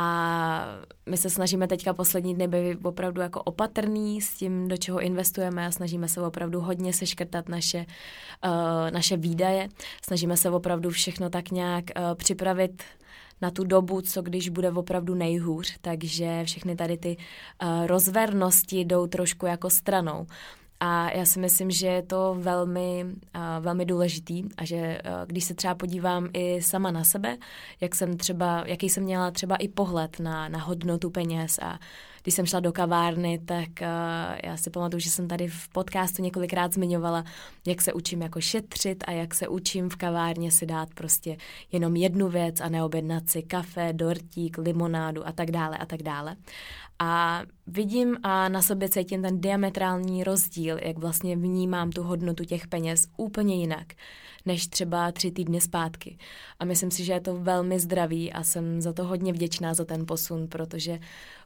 a 0.00 0.78
my 1.06 1.16
se 1.16 1.30
snažíme 1.30 1.68
teďka 1.68 1.92
poslední 1.92 2.34
dny 2.34 2.48
být 2.48 2.78
opravdu 2.82 3.20
jako 3.20 3.42
opatrný 3.42 4.20
s 4.20 4.34
tím, 4.34 4.68
do 4.68 4.76
čeho 4.76 5.00
investujeme 5.00 5.66
a 5.66 5.70
snažíme 5.70 6.08
se 6.08 6.20
opravdu 6.20 6.60
hodně 6.60 6.92
seškrtat 6.92 7.48
naše, 7.48 7.86
uh, 8.44 8.90
naše 8.90 9.16
výdaje. 9.16 9.68
Snažíme 10.04 10.36
se 10.36 10.50
opravdu 10.50 10.90
všechno 10.90 11.30
tak 11.30 11.50
nějak 11.50 11.84
uh, 11.84 12.14
připravit 12.14 12.82
na 13.40 13.50
tu 13.50 13.64
dobu, 13.64 14.00
co 14.00 14.22
když 14.22 14.48
bude 14.48 14.70
opravdu 14.70 15.14
nejhůř, 15.14 15.74
takže 15.80 16.44
všechny 16.44 16.76
tady 16.76 16.96
ty 16.96 17.16
uh, 17.16 17.86
rozvernosti 17.86 18.80
jdou 18.80 19.06
trošku 19.06 19.46
jako 19.46 19.70
stranou. 19.70 20.26
A 20.80 21.10
já 21.10 21.24
si 21.24 21.40
myslím, 21.40 21.70
že 21.70 21.86
je 21.86 22.02
to 22.02 22.36
velmi, 22.38 23.04
uh, 23.04 23.64
velmi 23.64 23.84
důležitý 23.84 24.44
a 24.56 24.64
že 24.64 24.76
uh, 25.04 25.26
když 25.26 25.44
se 25.44 25.54
třeba 25.54 25.74
podívám 25.74 26.28
i 26.32 26.62
sama 26.62 26.90
na 26.90 27.04
sebe, 27.04 27.36
jak 27.80 27.94
jsem 27.94 28.16
třeba, 28.16 28.64
jaký 28.66 28.88
jsem 28.88 29.02
měla 29.02 29.30
třeba 29.30 29.56
i 29.56 29.68
pohled 29.68 30.20
na, 30.20 30.48
na 30.48 30.58
hodnotu 30.58 31.10
peněz 31.10 31.58
a 31.62 31.78
když 32.22 32.34
jsem 32.34 32.46
šla 32.46 32.60
do 32.60 32.72
kavárny, 32.72 33.38
tak 33.38 33.68
uh, 33.80 33.86
já 34.44 34.56
si 34.56 34.70
pamatuju, 34.70 35.00
že 35.00 35.10
jsem 35.10 35.28
tady 35.28 35.48
v 35.48 35.68
podcastu 35.68 36.22
několikrát 36.22 36.74
zmiňovala, 36.74 37.24
jak 37.66 37.82
se 37.82 37.92
učím 37.92 38.22
jako 38.22 38.40
šetřit 38.40 39.04
a 39.06 39.10
jak 39.10 39.34
se 39.34 39.48
učím 39.48 39.88
v 39.90 39.96
kavárně 39.96 40.50
si 40.50 40.66
dát 40.66 40.88
prostě 40.94 41.36
jenom 41.72 41.96
jednu 41.96 42.28
věc 42.28 42.60
a 42.60 42.68
neobjednat 42.68 43.30
si 43.30 43.42
kafe, 43.42 43.92
dortík, 43.92 44.58
limonádu 44.58 45.26
a 45.26 45.32
tak 45.32 45.50
dále 45.50 45.78
a 45.78 45.86
tak 45.86 46.02
dále. 46.02 46.36
A 46.98 47.42
vidím 47.66 48.16
a 48.22 48.48
na 48.48 48.62
sobě 48.62 48.88
cítím 48.88 49.22
ten 49.22 49.40
diametrální 49.40 50.24
rozdíl, 50.24 50.78
jak 50.82 50.98
vlastně 50.98 51.36
vnímám 51.36 51.90
tu 51.90 52.02
hodnotu 52.02 52.44
těch 52.44 52.66
peněz 52.66 53.06
úplně 53.16 53.54
jinak, 53.54 53.86
než 54.48 54.66
třeba 54.66 55.12
tři 55.12 55.30
týdny 55.30 55.60
zpátky. 55.60 56.18
A 56.58 56.64
myslím 56.64 56.90
si, 56.90 57.04
že 57.04 57.12
je 57.12 57.20
to 57.20 57.36
velmi 57.36 57.80
zdravý 57.80 58.32
a 58.32 58.42
jsem 58.42 58.80
za 58.80 58.92
to 58.92 59.04
hodně 59.04 59.32
vděčná 59.32 59.74
za 59.74 59.84
ten 59.84 60.06
posun, 60.06 60.48
protože 60.48 60.98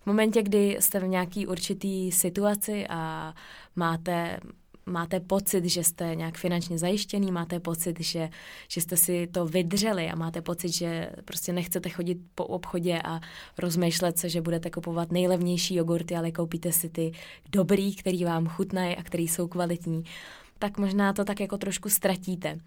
v 0.03 0.07
momentě, 0.07 0.43
kdy 0.43 0.77
jste 0.81 1.01
v 1.01 1.09
nějaký 1.09 1.47
určitý 1.47 2.13
situaci 2.13 2.87
a 2.89 3.35
máte 3.77 4.41
máte 4.87 5.21
pocit, 5.21 5.65
že 5.65 5.85
jste 5.85 6.15
nějak 6.15 6.39
finančně 6.39 6.79
zajištěný, 6.79 7.33
máte 7.33 7.61
pocit, 7.61 8.01
že, 8.01 8.31
že 8.69 8.81
jste 8.81 8.97
si 8.97 9.27
to 9.27 9.47
vydřeli 9.47 10.11
a 10.11 10.17
máte 10.17 10.43
pocit, 10.43 10.69
že 10.73 11.11
prostě 11.25 11.53
nechcete 11.53 11.89
chodit 11.89 12.19
po 12.35 12.45
obchodě 12.45 13.01
a 13.05 13.21
rozmýšlet 13.59 14.19
se, 14.19 14.29
že 14.29 14.43
budete 14.43 14.71
kupovat 14.71 15.13
nejlevnější 15.13 15.75
jogurty, 15.75 16.17
ale 16.17 16.33
koupíte 16.33 16.73
si 16.73 16.89
ty 16.89 17.13
dobrý, 17.53 17.97
který 17.97 18.25
vám 18.25 18.49
chutnají 18.49 18.97
a 18.97 19.03
který 19.03 19.29
jsou 19.29 19.49
kvalitní, 19.49 20.05
tak 20.63 20.79
možná 20.79 21.13
to 21.13 21.25
tak 21.25 21.41
jako 21.41 21.59
trošku 21.59 21.89
ztratíte. 21.89 22.59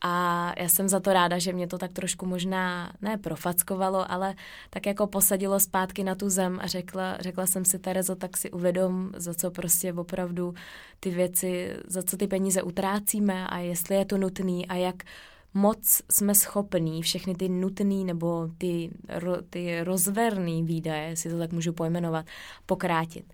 A 0.00 0.52
já 0.58 0.68
jsem 0.68 0.88
za 0.88 1.00
to 1.00 1.12
ráda, 1.12 1.38
že 1.38 1.52
mě 1.52 1.66
to 1.66 1.78
tak 1.78 1.92
trošku 1.92 2.26
možná 2.26 2.92
ne 3.02 3.18
profackovalo, 3.18 4.12
ale 4.12 4.34
tak 4.70 4.86
jako 4.86 5.06
posadilo 5.06 5.60
zpátky 5.60 6.04
na 6.04 6.14
tu 6.14 6.30
zem 6.30 6.58
a 6.62 6.66
řekla, 6.66 7.16
řekla 7.20 7.46
jsem 7.46 7.64
si, 7.64 7.78
Terezo, 7.78 8.16
tak 8.16 8.36
si 8.36 8.50
uvědom, 8.50 9.10
za 9.16 9.34
co 9.34 9.50
prostě 9.50 9.92
opravdu 9.92 10.54
ty 11.00 11.10
věci, 11.10 11.74
za 11.86 12.02
co 12.02 12.16
ty 12.16 12.26
peníze 12.26 12.62
utrácíme 12.62 13.48
a 13.48 13.58
jestli 13.58 13.96
je 13.96 14.04
to 14.04 14.18
nutný 14.18 14.66
a 14.66 14.74
jak 14.74 15.02
moc 15.54 16.02
jsme 16.10 16.34
schopní 16.34 17.02
všechny 17.02 17.34
ty 17.34 17.48
nutný 17.48 18.04
nebo 18.04 18.48
ty, 18.58 18.90
ro, 19.08 19.42
ty 19.50 19.84
rozverný 19.84 20.62
výdaje, 20.62 21.16
si 21.16 21.30
to 21.30 21.38
tak 21.38 21.52
můžu 21.52 21.72
pojmenovat, 21.72 22.26
pokrátit. 22.66 23.32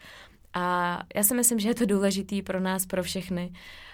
A 0.54 0.99
já 1.14 1.23
si 1.23 1.35
myslím, 1.35 1.59
že 1.59 1.68
je 1.68 1.75
to 1.75 1.87
důležitý 1.87 2.42
pro 2.42 2.61
nás, 2.61 2.87
pro 2.87 3.02
všechny, 3.02 3.52
Eh, 3.52 3.93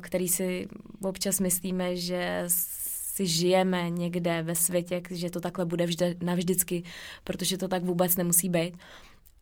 který 0.00 0.28
si 0.28 0.68
občas 1.02 1.40
myslíme, 1.40 1.96
že 1.96 2.44
si 2.46 3.26
žijeme 3.26 3.90
někde 3.90 4.42
ve 4.42 4.54
světě, 4.54 5.02
že 5.10 5.30
to 5.30 5.40
takhle 5.40 5.64
bude 5.64 5.86
vždy, 5.86 6.16
navždycky, 6.22 6.82
protože 7.24 7.58
to 7.58 7.68
tak 7.68 7.84
vůbec 7.84 8.16
nemusí 8.16 8.48
být. 8.48 8.76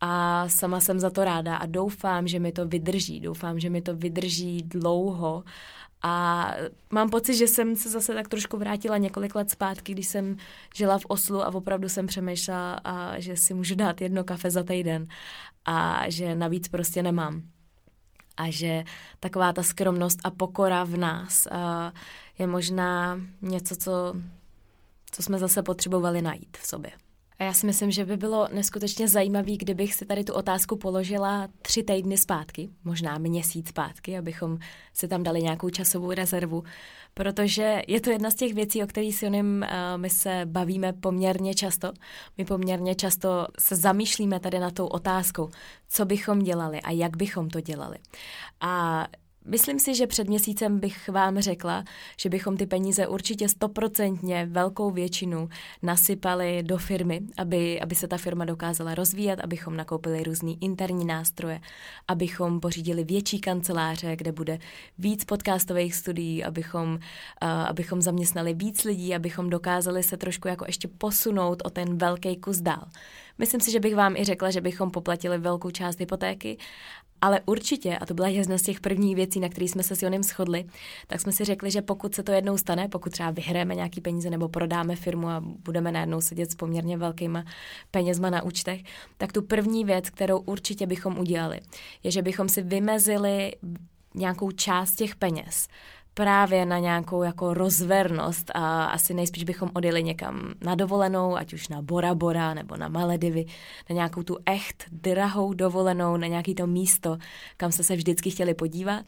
A 0.01 0.49
sama 0.49 0.79
jsem 0.79 0.99
za 0.99 1.09
to 1.09 1.23
ráda 1.23 1.55
a 1.55 1.65
doufám, 1.65 2.27
že 2.27 2.39
mi 2.39 2.51
to 2.51 2.67
vydrží. 2.67 3.19
Doufám, 3.19 3.59
že 3.59 3.69
mi 3.69 3.81
to 3.81 3.95
vydrží 3.95 4.63
dlouho. 4.63 5.43
A 6.01 6.51
mám 6.91 7.09
pocit, 7.09 7.35
že 7.35 7.47
jsem 7.47 7.75
se 7.75 7.89
zase 7.89 8.13
tak 8.13 8.27
trošku 8.27 8.57
vrátila 8.57 8.97
několik 8.97 9.35
let 9.35 9.49
zpátky, 9.49 9.91
když 9.91 10.07
jsem 10.07 10.37
žila 10.75 10.97
v 10.99 11.05
Oslu 11.07 11.41
a 11.43 11.53
opravdu 11.53 11.89
jsem 11.89 12.07
přemýšlela, 12.07 12.73
a 12.73 13.19
že 13.19 13.37
si 13.37 13.53
můžu 13.53 13.75
dát 13.75 14.01
jedno 14.01 14.23
kafe 14.23 14.51
za 14.51 14.63
týden 14.63 15.07
a 15.65 16.09
že 16.09 16.35
navíc 16.35 16.67
prostě 16.67 17.03
nemám 17.03 17.41
a 18.37 18.51
že 18.51 18.83
taková 19.19 19.53
ta 19.53 19.63
skromnost 19.63 20.19
a 20.23 20.31
pokora 20.31 20.83
v 20.83 20.97
nás 20.97 21.47
uh, 21.51 21.57
je 22.39 22.47
možná 22.47 23.19
něco, 23.41 23.75
co, 23.75 24.15
co 25.11 25.23
jsme 25.23 25.39
zase 25.39 25.63
potřebovali 25.63 26.21
najít 26.21 26.57
v 26.57 26.67
sobě. 26.67 26.91
A 27.39 27.43
já 27.43 27.53
si 27.53 27.65
myslím, 27.65 27.91
že 27.91 28.05
by 28.05 28.17
bylo 28.17 28.47
neskutečně 28.53 29.07
zajímavé, 29.07 29.57
kdybych 29.57 29.93
si 29.93 30.05
tady 30.05 30.23
tu 30.23 30.33
otázku 30.33 30.75
položila 30.75 31.47
tři 31.61 31.83
týdny 31.83 32.17
zpátky, 32.17 32.69
možná 32.83 33.17
měsíc 33.17 33.69
zpátky, 33.69 34.17
abychom 34.17 34.57
si 34.93 35.07
tam 35.07 35.23
dali 35.23 35.41
nějakou 35.41 35.69
časovou 35.69 36.11
rezervu, 36.11 36.63
protože 37.17 37.81
je 37.87 38.01
to 38.01 38.09
jedna 38.09 38.31
z 38.31 38.35
těch 38.35 38.53
věcí, 38.53 38.83
o 38.83 38.87
kterých 38.87 39.15
si 39.15 39.25
oním 39.25 39.65
uh, 39.67 40.01
my 40.01 40.09
se 40.09 40.41
bavíme 40.45 40.93
poměrně 40.93 41.55
často. 41.55 41.93
My 42.37 42.45
poměrně 42.45 42.95
často 42.95 43.47
se 43.59 43.75
zamýšlíme 43.75 44.39
tady 44.39 44.59
na 44.59 44.71
tou 44.71 44.87
otázkou, 44.87 45.49
co 45.89 46.05
bychom 46.05 46.39
dělali 46.39 46.81
a 46.81 46.91
jak 46.91 47.17
bychom 47.17 47.49
to 47.49 47.61
dělali. 47.61 47.97
A 48.61 49.07
Myslím 49.47 49.79
si, 49.79 49.95
že 49.95 50.07
před 50.07 50.27
měsícem 50.27 50.79
bych 50.79 51.09
vám 51.09 51.39
řekla, 51.39 51.83
že 52.17 52.29
bychom 52.29 52.57
ty 52.57 52.65
peníze 52.65 53.07
určitě 53.07 53.49
stoprocentně 53.49 54.47
velkou 54.51 54.91
většinu 54.91 55.49
nasypali 55.81 56.63
do 56.63 56.77
firmy, 56.77 57.21
aby, 57.37 57.81
aby 57.81 57.95
se 57.95 58.07
ta 58.07 58.17
firma 58.17 58.45
dokázala 58.45 58.95
rozvíjet, 58.95 59.39
abychom 59.39 59.77
nakoupili 59.77 60.23
různý 60.23 60.57
interní 60.63 61.05
nástroje, 61.05 61.61
abychom 62.07 62.59
pořídili 62.59 63.03
větší 63.03 63.39
kanceláře, 63.39 64.15
kde 64.15 64.31
bude 64.31 64.59
víc 64.97 65.25
podcastových 65.25 65.95
studií, 65.95 66.43
abychom, 66.43 66.93
uh, 66.93 66.99
abychom 67.49 68.01
zaměstnali 68.01 68.53
víc 68.53 68.83
lidí, 68.83 69.15
abychom 69.15 69.49
dokázali 69.49 70.03
se 70.03 70.17
trošku 70.17 70.47
jako 70.47 70.65
ještě 70.67 70.87
posunout 70.87 71.61
o 71.65 71.69
ten 71.69 71.97
velký 71.97 72.37
kus 72.37 72.57
dál. 72.57 72.87
Myslím 73.37 73.61
si, 73.61 73.71
že 73.71 73.79
bych 73.79 73.95
vám 73.95 74.15
i 74.17 74.23
řekla, 74.23 74.51
že 74.51 74.61
bychom 74.61 74.91
poplatili 74.91 75.37
velkou 75.37 75.71
část 75.71 75.99
hypotéky 75.99 76.57
ale 77.21 77.41
určitě, 77.45 77.97
a 77.97 78.05
to 78.05 78.13
byla 78.13 78.27
jedna 78.27 78.57
z 78.57 78.61
těch 78.61 78.79
prvních 78.79 79.15
věcí, 79.15 79.39
na 79.39 79.49
kterých 79.49 79.71
jsme 79.71 79.83
se 79.83 79.95
s 79.95 80.03
Jonem 80.03 80.23
shodli, 80.23 80.65
tak 81.07 81.21
jsme 81.21 81.31
si 81.31 81.45
řekli, 81.45 81.71
že 81.71 81.81
pokud 81.81 82.15
se 82.15 82.23
to 82.23 82.31
jednou 82.31 82.57
stane, 82.57 82.87
pokud 82.87 83.11
třeba 83.11 83.31
vyhráme 83.31 83.75
nějaký 83.75 84.01
peníze 84.01 84.29
nebo 84.29 84.49
prodáme 84.49 84.95
firmu 84.95 85.27
a 85.27 85.41
budeme 85.41 85.91
najednou 85.91 86.21
sedět 86.21 86.51
s 86.51 86.55
poměrně 86.55 86.97
velkýma 86.97 87.43
penězma 87.91 88.29
na 88.29 88.43
účtech, 88.43 88.81
tak 89.17 89.33
tu 89.33 89.41
první 89.41 89.85
věc, 89.85 90.09
kterou 90.09 90.39
určitě 90.39 90.87
bychom 90.87 91.19
udělali, 91.19 91.59
je, 92.03 92.11
že 92.11 92.21
bychom 92.21 92.49
si 92.49 92.61
vymezili 92.61 93.53
nějakou 94.15 94.51
část 94.51 94.95
těch 94.95 95.15
peněz 95.15 95.67
právě 96.17 96.65
na 96.65 96.79
nějakou 96.79 97.23
jako 97.23 97.53
rozvernost 97.53 98.51
a 98.53 98.85
asi 98.85 99.13
nejspíš 99.13 99.43
bychom 99.43 99.69
odjeli 99.73 100.03
někam 100.03 100.53
na 100.61 100.75
dovolenou, 100.75 101.35
ať 101.35 101.53
už 101.53 101.67
na 101.67 101.81
Bora 101.81 102.15
Bora 102.15 102.53
nebo 102.53 102.77
na 102.77 102.87
Maledivy, 102.87 103.45
na 103.89 103.93
nějakou 103.93 104.23
tu 104.23 104.37
echt 104.45 104.85
drahou 104.91 105.53
dovolenou, 105.53 106.17
na 106.17 106.27
nějaký 106.27 106.55
to 106.55 106.67
místo, 106.67 107.17
kam 107.57 107.71
se 107.71 107.83
se 107.83 107.95
vždycky 107.95 108.31
chtěli 108.31 108.53
podívat 108.53 109.05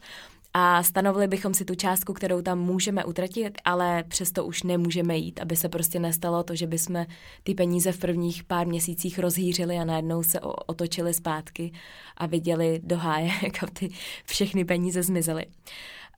a 0.54 0.82
stanovili 0.82 1.28
bychom 1.28 1.54
si 1.54 1.64
tu 1.64 1.74
částku, 1.74 2.12
kterou 2.12 2.42
tam 2.42 2.58
můžeme 2.58 3.04
utratit, 3.04 3.58
ale 3.64 4.04
přesto 4.08 4.44
už 4.44 4.62
nemůžeme 4.62 5.16
jít, 5.16 5.40
aby 5.40 5.56
se 5.56 5.68
prostě 5.68 5.98
nestalo 5.98 6.42
to, 6.42 6.54
že 6.54 6.66
bychom 6.66 7.06
ty 7.42 7.54
peníze 7.54 7.92
v 7.92 7.98
prvních 7.98 8.44
pár 8.44 8.66
měsících 8.66 9.18
rozhýřili 9.18 9.78
a 9.78 9.84
najednou 9.84 10.22
se 10.22 10.40
otočili 10.40 11.14
zpátky 11.14 11.72
a 12.16 12.26
viděli 12.26 12.80
do 12.82 12.96
háje, 12.96 13.30
kam 13.60 13.68
ty 13.68 13.88
všechny 14.24 14.64
peníze 14.64 15.02
zmizely. 15.02 15.46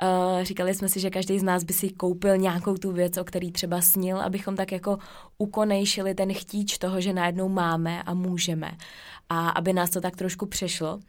Uh, 0.02 0.42
říkali 0.42 0.74
jsme 0.74 0.88
si, 0.88 1.00
že 1.00 1.10
každý 1.10 1.38
z 1.38 1.42
nás 1.42 1.64
by 1.64 1.72
si 1.72 1.90
koupil 1.90 2.36
nějakou 2.36 2.74
tu 2.74 2.92
věc, 2.92 3.16
o 3.16 3.24
který 3.24 3.52
třeba 3.52 3.80
snil, 3.80 4.20
abychom 4.20 4.56
tak 4.56 4.72
jako 4.72 4.98
ukonejšili 5.38 6.14
ten 6.14 6.34
chtíč 6.34 6.78
toho, 6.78 7.00
že 7.00 7.12
najednou 7.12 7.48
máme 7.48 8.02
a 8.02 8.14
můžeme. 8.14 8.70
A 9.28 9.48
aby 9.48 9.72
nás 9.72 9.90
to 9.90 10.00
tak 10.00 10.16
trošku 10.16 10.46
přešlo 10.46 11.00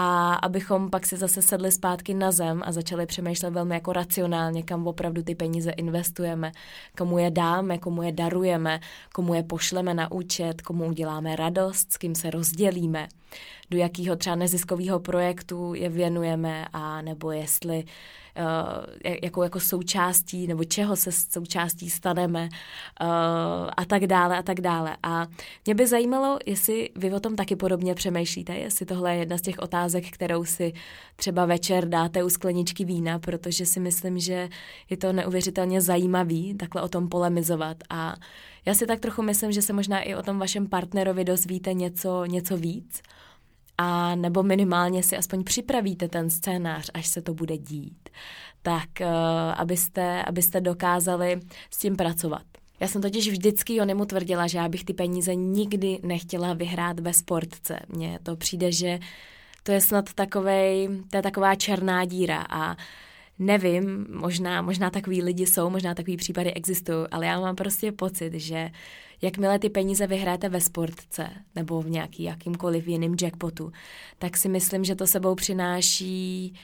a 0.00 0.34
abychom 0.34 0.90
pak 0.90 1.06
si 1.06 1.16
zase 1.16 1.42
sedli 1.42 1.72
zpátky 1.72 2.14
na 2.14 2.32
zem 2.32 2.62
a 2.64 2.72
začali 2.72 3.06
přemýšlet 3.06 3.50
velmi 3.50 3.74
jako 3.74 3.92
racionálně, 3.92 4.62
kam 4.62 4.86
opravdu 4.86 5.22
ty 5.22 5.34
peníze 5.34 5.70
investujeme, 5.70 6.52
komu 6.98 7.18
je 7.18 7.30
dáme, 7.30 7.78
komu 7.78 8.02
je 8.02 8.12
darujeme, 8.12 8.80
komu 9.14 9.34
je 9.34 9.42
pošleme 9.42 9.94
na 9.94 10.12
účet, 10.12 10.62
komu 10.62 10.86
uděláme 10.86 11.36
radost, 11.36 11.92
s 11.92 11.96
kým 11.96 12.14
se 12.14 12.30
rozdělíme, 12.30 13.08
do 13.70 13.78
jakého 13.78 14.16
třeba 14.16 14.36
neziskového 14.36 15.00
projektu 15.00 15.74
je 15.74 15.88
věnujeme 15.88 16.66
a 16.72 17.02
nebo 17.02 17.30
jestli 17.30 17.84
uh, 18.38 18.44
jako, 19.22 19.42
jako 19.42 19.60
součástí 19.60 20.46
nebo 20.46 20.64
čeho 20.64 20.96
se 20.96 21.12
součástí 21.12 21.90
staneme 21.90 22.42
uh, 22.42 23.08
a 23.76 23.84
tak 23.86 24.06
dále 24.06 24.38
a 24.38 24.42
tak 24.42 24.60
dále. 24.60 24.96
A 25.02 25.26
mě 25.66 25.74
by 25.74 25.86
zajímalo, 25.86 26.38
jestli 26.46 26.90
vy 26.96 27.12
o 27.12 27.20
tom 27.20 27.36
taky 27.36 27.56
podobně 27.56 27.94
přemýšlíte, 27.94 28.54
jestli 28.54 28.86
tohle 28.86 29.14
je 29.14 29.18
jedna 29.18 29.38
z 29.38 29.42
těch 29.42 29.58
otázek, 29.58 30.10
kterou 30.10 30.44
si 30.44 30.72
třeba 31.16 31.46
večer 31.46 31.88
dáte 31.88 32.24
u 32.24 32.28
skleničky 32.28 32.84
vína, 32.84 33.18
protože 33.18 33.66
si 33.66 33.80
myslím, 33.80 34.18
že 34.18 34.48
je 34.90 34.96
to 34.96 35.12
neuvěřitelně 35.12 35.80
zajímavý 35.80 36.54
takhle 36.54 36.82
o 36.82 36.88
tom 36.88 37.08
polemizovat 37.08 37.76
a 37.90 38.16
já 38.66 38.74
si 38.74 38.86
tak 38.86 39.00
trochu 39.00 39.22
myslím, 39.22 39.52
že 39.52 39.62
se 39.62 39.72
možná 39.72 40.00
i 40.00 40.14
o 40.14 40.22
tom 40.22 40.38
vašem 40.38 40.66
partnerovi 40.66 41.24
dozvíte 41.24 41.74
něco, 41.74 42.24
něco 42.24 42.56
víc 42.56 43.02
a 43.78 44.14
nebo 44.14 44.42
minimálně 44.42 45.02
si 45.02 45.16
aspoň 45.16 45.44
připravíte 45.44 46.08
ten 46.08 46.30
scénář, 46.30 46.90
až 46.94 47.06
se 47.06 47.22
to 47.22 47.34
bude 47.34 47.58
dít, 47.58 48.08
tak 48.62 48.88
uh, 49.00 49.06
abyste, 49.56 50.22
abyste 50.22 50.60
dokázali 50.60 51.40
s 51.70 51.78
tím 51.78 51.96
pracovat. 51.96 52.42
Já 52.80 52.88
jsem 52.88 53.02
totiž 53.02 53.28
vždycky 53.28 53.74
Jonimu 53.74 54.04
tvrdila, 54.04 54.46
že 54.46 54.58
já 54.58 54.68
bych 54.68 54.84
ty 54.84 54.94
peníze 54.94 55.34
nikdy 55.34 55.98
nechtěla 56.02 56.54
vyhrát 56.54 57.00
ve 57.00 57.12
sportce. 57.12 57.80
Mně 57.88 58.18
to 58.22 58.36
přijde, 58.36 58.72
že 58.72 58.98
to 59.62 59.72
je 59.72 59.80
snad 59.80 60.12
takovej, 60.12 60.88
to 61.10 61.16
je 61.16 61.22
taková 61.22 61.54
černá 61.54 62.04
díra 62.04 62.46
a 62.50 62.76
nevím, 63.38 64.06
možná, 64.10 64.62
možná 64.62 64.90
takový 64.90 65.22
lidi 65.22 65.46
jsou, 65.46 65.70
možná 65.70 65.94
takový 65.94 66.16
případy 66.16 66.54
existují, 66.54 67.06
ale 67.10 67.26
já 67.26 67.40
mám 67.40 67.56
prostě 67.56 67.92
pocit, 67.92 68.34
že 68.34 68.70
jakmile 69.22 69.58
ty 69.58 69.70
peníze 69.70 70.06
vyhráte 70.06 70.48
ve 70.48 70.60
sportce 70.60 71.30
nebo 71.54 71.82
v 71.82 71.90
nějaký 71.90 72.22
jakýmkoliv 72.22 72.88
jiným 72.88 73.16
jackpotu, 73.22 73.72
tak 74.18 74.36
si 74.36 74.48
myslím, 74.48 74.84
že 74.84 74.94
to 74.94 75.06
sebou 75.06 75.34
přináší 75.34 76.54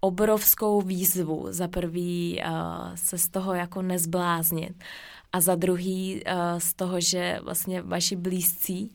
obrovskou 0.00 0.80
výzvu. 0.80 1.46
Za 1.48 1.68
prvý 1.68 2.40
uh, 2.40 2.50
se 2.94 3.18
z 3.18 3.28
toho 3.28 3.54
jako 3.54 3.82
nezbláznit 3.82 4.84
a 5.32 5.40
za 5.40 5.54
druhý 5.54 6.22
uh, 6.26 6.58
z 6.58 6.74
toho, 6.74 7.00
že 7.00 7.38
vlastně 7.42 7.82
vaši 7.82 8.16
blízcí 8.16 8.94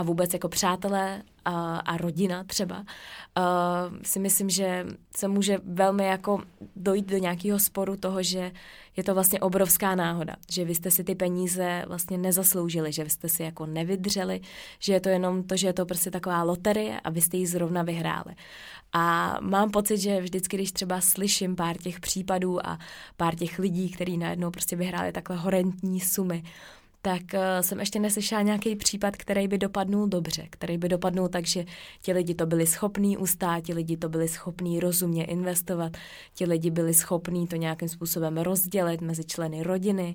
a 0.00 0.02
vůbec 0.02 0.32
jako 0.32 0.48
přátelé 0.48 1.22
a, 1.44 1.76
a 1.76 1.96
rodina 1.96 2.44
třeba, 2.44 2.78
uh, 2.78 2.84
si 4.02 4.18
myslím, 4.18 4.50
že 4.50 4.86
se 5.16 5.28
může 5.28 5.58
velmi 5.64 6.06
jako 6.06 6.42
dojít 6.76 7.06
do 7.06 7.18
nějakého 7.18 7.58
sporu 7.58 7.96
toho, 7.96 8.22
že 8.22 8.52
je 8.96 9.04
to 9.04 9.14
vlastně 9.14 9.40
obrovská 9.40 9.94
náhoda, 9.94 10.36
že 10.50 10.64
vy 10.64 10.74
jste 10.74 10.90
si 10.90 11.04
ty 11.04 11.14
peníze 11.14 11.84
vlastně 11.86 12.18
nezasloužili, 12.18 12.92
že 12.92 13.04
vy 13.04 13.10
jste 13.10 13.28
si 13.28 13.42
jako 13.42 13.66
nevydřeli, 13.66 14.40
že 14.78 14.92
je 14.92 15.00
to 15.00 15.08
jenom 15.08 15.42
to, 15.42 15.56
že 15.56 15.66
je 15.66 15.72
to 15.72 15.86
prostě 15.86 16.10
taková 16.10 16.42
loterie 16.42 17.00
a 17.00 17.10
vy 17.10 17.20
jste 17.20 17.36
ji 17.36 17.46
zrovna 17.46 17.82
vyhráli. 17.82 18.34
A 18.92 19.36
mám 19.40 19.70
pocit, 19.70 19.98
že 19.98 20.20
vždycky, 20.20 20.56
když 20.56 20.72
třeba 20.72 21.00
slyším 21.00 21.56
pár 21.56 21.76
těch 21.76 22.00
případů 22.00 22.66
a 22.66 22.78
pár 23.16 23.34
těch 23.34 23.58
lidí, 23.58 23.90
kteří 23.90 24.18
najednou 24.18 24.50
prostě 24.50 24.76
vyhráli 24.76 25.12
takhle 25.12 25.36
horentní 25.36 26.00
sumy, 26.00 26.42
tak 27.02 27.22
uh, 27.34 27.40
jsem 27.60 27.80
ještě 27.80 27.98
neslyšela 27.98 28.42
nějaký 28.42 28.76
případ, 28.76 29.16
který 29.16 29.48
by 29.48 29.58
dopadnul 29.58 30.06
dobře, 30.06 30.46
který 30.50 30.78
by 30.78 30.88
dopadnul 30.88 31.28
tak, 31.28 31.46
že 31.46 31.64
ti 32.00 32.12
lidi 32.12 32.34
to 32.34 32.46
byli 32.46 32.66
schopní 32.66 33.16
ustát, 33.16 33.60
ti 33.60 33.74
lidi 33.74 33.96
to 33.96 34.08
byli 34.08 34.28
schopní 34.28 34.80
rozumně 34.80 35.24
investovat, 35.24 35.92
ti 36.34 36.44
lidi 36.44 36.70
byli 36.70 36.94
schopní 36.94 37.46
to 37.46 37.56
nějakým 37.56 37.88
způsobem 37.88 38.38
rozdělit 38.38 39.00
mezi 39.00 39.24
členy 39.24 39.62
rodiny 39.62 40.14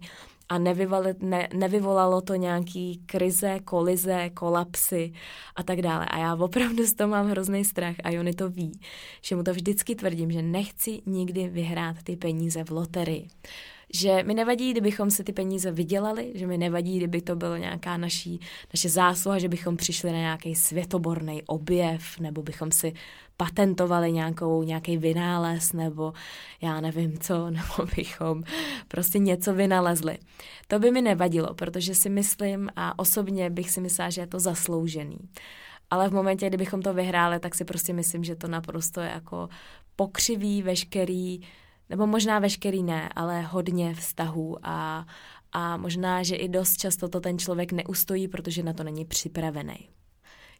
a 0.50 0.58
nevyvali, 0.58 1.16
ne, 1.20 1.48
nevyvolalo 1.54 2.22
to 2.22 2.36
nějaký 2.36 3.02
krize, 3.06 3.60
kolize, 3.60 4.30
kolapsy 4.30 5.14
a 5.56 5.64
tak 5.64 5.82
dále. 5.82 6.06
A 6.06 6.18
já 6.18 6.36
opravdu 6.36 6.86
z 6.86 6.94
toho 6.94 7.08
mám 7.08 7.30
hrozný 7.30 7.66
strach 7.66 7.96
a 8.04 8.10
Jony 8.10 8.34
to 8.34 8.50
ví, 8.50 8.80
že 9.22 9.36
mu 9.36 9.44
to 9.44 9.54
vždycky 9.54 9.96
tvrdím, 9.96 10.32
že 10.32 10.42
nechci 10.42 11.02
nikdy 11.06 11.50
vyhrát 11.50 12.04
ty 12.04 12.16
peníze 12.16 12.64
v 12.64 12.72
loterii 12.72 13.28
že 13.94 14.24
mi 14.24 14.34
nevadí, 14.34 14.72
kdybychom 14.72 15.12
si 15.12 15.24
ty 15.24 15.34
peníze 15.34 15.72
vydělali, 15.72 16.32
že 16.36 16.48
mi 16.48 16.58
nevadí, 16.58 16.98
kdyby 16.98 17.22
to 17.22 17.36
bylo 17.36 17.58
nějaká 17.58 17.98
naší, 17.98 18.40
naše 18.74 18.90
zásluha, 18.90 19.40
že 19.40 19.50
bychom 19.50 19.78
přišli 19.78 20.12
na 20.12 20.18
nějaký 20.18 20.56
světoborný 20.56 21.44
objev, 21.44 22.20
nebo 22.20 22.44
bychom 22.44 22.72
si 22.72 22.94
patentovali 23.38 24.12
nějakou, 24.12 24.64
nějaký 24.64 24.98
vynález, 24.98 25.74
nebo 25.74 26.14
já 26.62 26.82
nevím 26.82 27.18
co, 27.20 27.50
nebo 27.50 27.92
bychom 27.96 28.44
prostě 28.88 29.20
něco 29.20 29.54
vynalezli. 29.54 30.18
To 30.68 30.80
by 30.80 30.92
mi 30.92 31.02
nevadilo, 31.02 31.54
protože 31.54 31.96
si 31.96 32.10
myslím 32.10 32.70
a 32.76 33.00
osobně 33.00 33.50
bych 33.50 33.72
si 33.72 33.82
myslela, 33.82 34.10
že 34.10 34.22
je 34.22 34.28
to 34.28 34.40
zasloužený. 34.40 35.18
Ale 35.92 36.10
v 36.10 36.14
momentě, 36.14 36.48
kdybychom 36.48 36.82
to 36.82 36.94
vyhráli, 36.94 37.40
tak 37.40 37.56
si 37.56 37.66
prostě 37.66 37.94
myslím, 37.94 38.24
že 38.24 38.36
to 38.36 38.48
naprosto 38.48 39.02
je 39.02 39.10
jako 39.10 39.50
pokřiví 39.96 40.62
veškerý 40.62 41.42
nebo 41.90 42.08
možná 42.08 42.40
veškerý 42.40 42.84
ne, 42.84 43.10
ale 43.16 43.42
hodně 43.42 43.94
vztahů 43.94 44.58
a, 44.64 45.06
a 45.52 45.78
možná, 45.78 46.24
že 46.24 46.36
i 46.36 46.50
dost 46.50 46.78
často 46.78 47.10
to 47.10 47.20
ten 47.20 47.40
člověk 47.40 47.72
neustojí, 47.72 48.28
protože 48.28 48.64
na 48.64 48.74
to 48.74 48.84
není 48.84 49.06
připravený. 49.06 49.90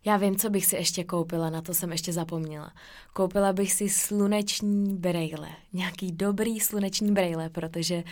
Já 0.06 0.18
vím, 0.18 0.36
co 0.36 0.50
bych 0.50 0.66
si 0.66 0.76
ještě 0.76 1.04
koupila, 1.04 1.50
na 1.50 1.62
to 1.62 1.74
jsem 1.74 1.92
ještě 1.92 2.14
zapomněla. 2.14 2.74
Koupila 3.14 3.54
bych 3.54 3.72
si 3.74 3.90
sluneční 3.90 4.96
brejle, 4.96 5.50
nějaký 5.74 6.12
dobrý 6.12 6.60
sluneční 6.60 7.12
brejle, 7.12 7.50
protože 7.50 8.04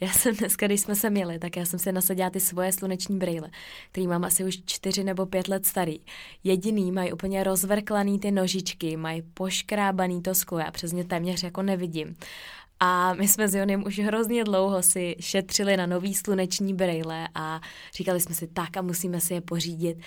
já 0.00 0.12
jsem 0.12 0.36
dneska, 0.36 0.66
když 0.66 0.80
jsme 0.80 0.94
se 0.94 1.10
měli, 1.10 1.38
tak 1.38 1.56
já 1.56 1.64
jsem 1.64 1.78
se 1.78 1.92
nasadila 1.92 2.30
ty 2.30 2.40
svoje 2.40 2.72
sluneční 2.72 3.18
brejle, 3.18 3.50
který 3.90 4.06
mám 4.06 4.24
asi 4.24 4.44
už 4.44 4.62
čtyři 4.64 5.04
nebo 5.04 5.26
pět 5.26 5.48
let 5.48 5.66
starý. 5.66 6.00
Jediný 6.44 6.92
mají 6.92 7.12
úplně 7.12 7.44
rozvrklaný 7.44 8.18
ty 8.18 8.30
nožičky, 8.30 8.96
mají 8.96 9.22
poškrábaný 9.22 10.22
to 10.22 10.34
sklo, 10.34 10.58
já 10.58 10.70
přes 10.70 10.92
ně 10.92 11.04
téměř 11.04 11.42
jako 11.42 11.62
nevidím. 11.62 12.16
A 12.84 13.14
my 13.14 13.28
jsme 13.28 13.48
s 13.48 13.54
Jonem 13.54 13.84
už 13.86 13.98
hrozně 13.98 14.44
dlouho 14.44 14.82
si 14.82 15.16
šetřili 15.20 15.76
na 15.76 15.86
nový 15.86 16.14
sluneční 16.14 16.74
brejle 16.74 17.28
a 17.34 17.60
říkali 17.94 18.20
jsme 18.20 18.34
si 18.34 18.46
tak 18.46 18.76
a 18.76 18.82
musíme 18.82 19.20
si 19.20 19.34
je 19.34 19.40
pořídit. 19.40 19.98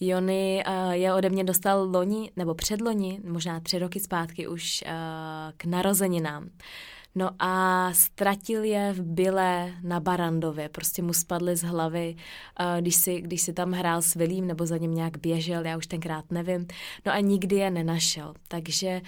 Jony 0.00 0.64
uh, 0.68 0.90
je 0.90 1.14
ode 1.14 1.30
mě 1.30 1.44
dostal 1.44 1.90
loni, 1.92 2.30
nebo 2.36 2.54
předloni, 2.54 3.20
možná 3.24 3.60
tři 3.60 3.78
roky 3.78 4.00
zpátky 4.00 4.48
už 4.48 4.84
uh, 4.86 4.92
k 5.56 5.64
narozeninám. 5.64 6.48
No 7.14 7.30
a 7.38 7.88
ztratil 7.92 8.64
je 8.64 8.92
v 8.92 9.02
byle 9.02 9.72
na 9.82 10.00
Barandově, 10.00 10.68
prostě 10.68 11.02
mu 11.02 11.12
spadly 11.12 11.56
z 11.56 11.62
hlavy, 11.62 12.14
uh, 12.60 12.80
když 12.80 12.94
si, 12.94 13.20
když 13.20 13.42
si 13.42 13.52
tam 13.52 13.72
hrál 13.72 14.02
s 14.02 14.14
Vilím 14.14 14.46
nebo 14.46 14.66
za 14.66 14.76
ním 14.76 14.94
nějak 14.94 15.18
běžel, 15.18 15.66
já 15.66 15.76
už 15.76 15.86
tenkrát 15.86 16.24
nevím. 16.30 16.66
No 17.06 17.12
a 17.12 17.20
nikdy 17.20 17.56
je 17.56 17.70
nenašel, 17.70 18.34
takže 18.48 19.00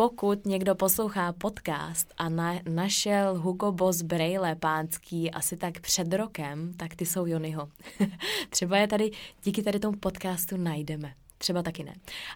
pokud 0.00 0.46
někdo 0.46 0.74
poslouchá 0.74 1.32
podcast 1.32 2.14
a 2.16 2.28
na, 2.28 2.54
našel 2.68 3.38
Hugo 3.38 3.72
Boss 3.72 4.02
Braille 4.02 4.54
pánský 4.54 5.30
asi 5.30 5.56
tak 5.56 5.80
před 5.80 6.12
rokem, 6.12 6.74
tak 6.74 6.94
ty 6.94 7.06
jsou 7.06 7.26
Jonyho. 7.26 7.68
Třeba 8.50 8.76
je 8.76 8.88
tady, 8.88 9.10
díky 9.44 9.62
tady 9.62 9.78
tomu 9.78 9.98
podcastu 9.98 10.56
najdeme. 10.56 11.14
Třeba 11.38 11.62
taky 11.62 11.84
ne. 11.84 11.94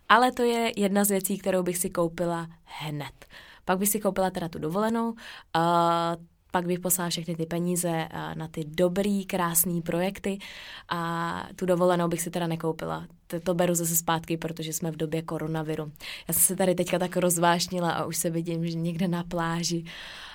Ale 0.09 0.33
to 0.33 0.43
je 0.43 0.73
jedna 0.77 1.05
z 1.05 1.09
věcí, 1.09 1.39
kterou 1.39 1.63
bych 1.63 1.77
si 1.77 1.91
koupila 1.91 2.49
hned. 2.65 3.27
Pak 3.65 3.79
bych 3.79 3.89
si 3.89 4.01
koupila 4.01 4.31
teda 4.31 4.49
tu 4.49 4.59
dovolenou. 4.59 5.11
Uh, 5.11 5.17
pak 6.55 6.67
bych 6.67 6.81
poslala 6.81 7.11
všechny 7.11 7.37
ty 7.37 7.47
peníze 7.47 7.89
eh, 7.91 8.35
na 8.35 8.49
ty 8.49 8.65
dobrý, 8.65 9.25
krásný 9.25 9.83
projekty 9.83 10.39
a 10.89 11.01
tu 11.57 11.67
dovolenou 11.67 12.09
bych 12.09 12.21
si 12.21 12.31
teda 12.31 12.47
nekoupila. 12.47 13.07
To, 13.45 13.55
beru 13.55 13.75
zase 13.75 13.97
zpátky, 13.97 14.37
protože 14.37 14.73
jsme 14.73 14.91
v 14.91 14.97
době 14.97 15.23
koronaviru. 15.23 15.93
Já 16.29 16.35
jsem 16.35 16.43
se 16.43 16.57
tady 16.57 16.75
teďka 16.75 16.99
tak 16.99 17.17
rozvášnila 17.17 17.91
a 17.93 18.05
už 18.05 18.17
se 18.17 18.31
vidím, 18.31 18.67
že 18.67 18.75
někde 18.75 19.09
na 19.09 19.25
pláži 19.25 19.85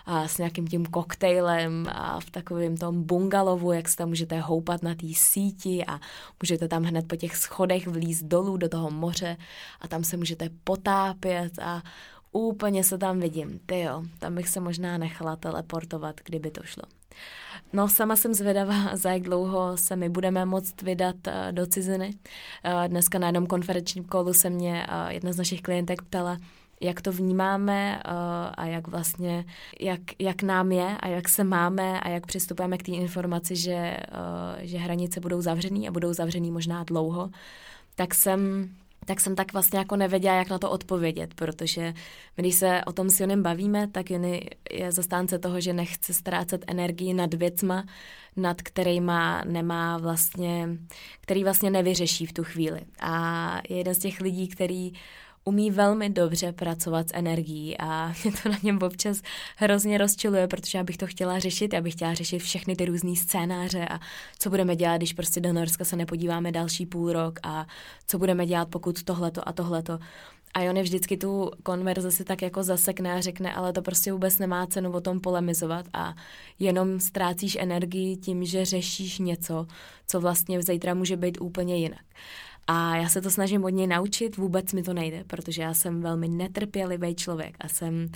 a 0.06 0.28
s 0.28 0.38
nějakým 0.38 0.68
tím 0.68 0.86
koktejlem 0.86 1.86
a 1.92 2.20
v 2.20 2.30
takovém 2.30 2.78
tom 2.78 3.04
bungalovu, 3.04 3.72
jak 3.72 3.90
se 3.90 3.98
tam 3.98 4.10
můžete 4.10 4.40
houpat 4.40 4.84
na 4.84 4.96
té 4.96 5.08
síti 5.14 5.86
a 5.86 6.00
můžete 6.44 6.68
tam 6.68 6.84
hned 6.84 7.08
po 7.08 7.16
těch 7.16 7.36
schodech 7.36 7.88
vlízt 7.88 8.24
dolů 8.26 8.58
do 8.58 8.70
toho 8.70 8.92
moře 8.92 9.38
a 9.82 9.88
tam 9.88 10.04
se 10.04 10.18
můžete 10.18 10.50
potápět 10.64 11.60
a 11.60 11.84
úplně 12.32 12.84
se 12.84 12.98
tam 12.98 13.20
vidím. 13.20 13.60
Ty 13.66 13.80
jo, 13.80 14.04
tam 14.20 14.36
bych 14.36 14.50
se 14.50 14.60
možná 14.60 14.98
nechala 14.98 15.36
teleportovat, 15.36 16.16
kdyby 16.26 16.52
to 16.52 16.62
šlo. 16.64 16.84
No, 17.74 17.90
sama 17.90 18.16
jsem 18.16 18.34
zvědavá, 18.34 18.76
za 18.96 19.12
jak 19.12 19.22
dlouho 19.22 19.78
se 19.78 19.96
my 19.96 20.10
budeme 20.10 20.46
moct 20.46 20.82
vydat 20.82 21.16
uh, 21.28 21.34
do 21.52 21.66
ciziny. 21.66 22.14
Uh, 22.66 22.88
dneska 22.88 23.20
na 23.20 23.28
jednom 23.28 23.48
konferenčním 23.48 24.04
kolu 24.04 24.34
se 24.34 24.50
mě 24.50 24.88
uh, 24.90 25.12
jedna 25.12 25.34
z 25.34 25.38
našich 25.38 25.62
klientek 25.62 26.02
ptala, 26.02 26.38
jak 26.82 27.02
to 27.02 27.12
vnímáme 27.12 28.02
a 28.58 28.66
jak 28.66 28.88
vlastně, 28.88 29.46
jak, 29.80 30.00
jak 30.20 30.44
nám 30.44 30.72
je 30.72 30.98
a 31.00 31.08
jak 31.08 31.30
se 31.30 31.44
máme 31.44 32.00
a 32.00 32.10
jak 32.10 32.26
přistupujeme 32.26 32.78
k 32.78 32.84
té 32.84 32.92
informaci, 32.92 33.56
že, 33.56 33.98
že 34.60 34.78
hranice 34.78 35.20
budou 35.20 35.42
zavřený 35.42 35.88
a 35.88 35.92
budou 35.92 36.14
zavřený 36.14 36.52
možná 36.52 36.84
dlouho, 36.84 37.30
tak 37.96 38.16
jsem 38.16 38.70
tak 39.10 39.20
jsem 39.20 39.36
tak 39.36 39.54
vlastně 39.54 39.80
jako 39.80 39.96
nevěděla, 39.96 40.36
jak 40.36 40.50
na 40.50 40.60
to 40.60 40.72
odpovědět, 40.72 41.34
protože 41.34 41.94
když 42.36 42.56
se 42.56 42.82
o 42.86 42.94
tom 42.94 43.10
s 43.10 43.20
Jonem 43.20 43.44
bavíme, 43.44 43.88
tak 43.88 44.12
Jony 44.12 44.50
je 44.72 44.92
zastánce 44.92 45.40
toho, 45.40 45.62
že 45.62 45.74
nechce 45.74 46.14
ztrácet 46.14 46.66
energii 46.68 47.14
nad 47.14 47.34
věcma, 47.34 47.86
nad 48.36 48.62
kterýma 48.62 49.44
nemá 49.46 49.98
vlastně, 49.98 50.70
který 51.22 51.44
vlastně 51.44 51.70
nevyřeší 51.70 52.26
v 52.26 52.34
tu 52.34 52.44
chvíli. 52.44 52.82
A 53.00 53.56
je 53.70 53.78
jeden 53.78 53.96
z 53.96 54.00
těch 54.00 54.22
lidí, 54.22 54.48
který 54.48 54.94
umí 55.44 55.72
velmi 55.72 56.10
dobře 56.10 56.52
pracovat 56.52 57.10
s 57.10 57.12
energií 57.14 57.78
a 57.78 58.08
mě 58.24 58.34
to 58.44 58.50
na 58.50 58.58
něm 58.64 58.80
občas 58.82 59.22
hrozně 59.58 59.98
rozčiluje, 59.98 60.48
protože 60.48 60.78
já 60.78 60.84
bych 60.84 60.98
to 60.98 61.08
chtěla 61.08 61.40
řešit, 61.40 61.74
já 61.74 61.82
bych 61.82 61.94
chtěla 61.94 62.14
řešit 62.14 62.40
všechny 62.40 62.76
ty 62.76 62.86
různé 62.86 63.16
scénáře 63.16 63.86
a 63.86 64.00
co 64.40 64.50
budeme 64.50 64.76
dělat, 64.76 64.98
když 64.98 65.14
prostě 65.14 65.42
do 65.42 65.54
Norska 65.54 65.86
se 65.86 65.96
nepodíváme 65.96 66.52
další 66.52 66.86
půl 66.86 67.14
rok 67.14 67.40
a 67.44 67.66
co 68.08 68.20
budeme 68.20 68.46
dělat, 68.46 68.70
pokud 68.70 69.04
tohleto 69.04 69.50
a 69.50 69.52
tohleto. 69.52 70.00
A 70.54 70.70
on 70.70 70.78
je 70.78 70.84
vždycky 70.84 71.18
tu 71.18 71.52
konverzaci 71.64 72.24
tak 72.24 72.42
jako 72.42 72.64
zasekne 72.64 73.14
a 73.14 73.22
řekne, 73.22 73.54
ale 73.54 73.74
to 73.74 73.82
prostě 73.82 74.12
vůbec 74.12 74.38
nemá 74.38 74.68
cenu 74.68 74.92
o 74.92 75.02
tom 75.02 75.20
polemizovat 75.20 75.86
a 75.94 76.16
jenom 76.60 77.00
ztrácíš 77.00 77.58
energii 77.60 78.18
tím, 78.18 78.46
že 78.46 78.66
řešíš 78.66 79.20
něco, 79.20 79.68
co 80.08 80.20
vlastně 80.20 80.62
zítra 80.62 80.94
může 80.94 81.18
být 81.18 81.38
úplně 81.42 81.78
jinak. 81.78 82.02
A 82.72 82.96
já 82.96 83.10
se 83.10 83.22
to 83.22 83.32
snažím 83.32 83.64
od 83.64 83.70
něj 83.70 83.88
naučit, 83.88 84.38
vůbec 84.38 84.74
mi 84.74 84.84
to 84.84 84.94
nejde, 84.94 85.24
protože 85.24 85.62
já 85.62 85.74
jsem 85.74 86.02
velmi 86.02 86.28
netrpělivý 86.28 87.16
člověk 87.16 87.58
a 87.60 87.68
jsem, 87.68 88.10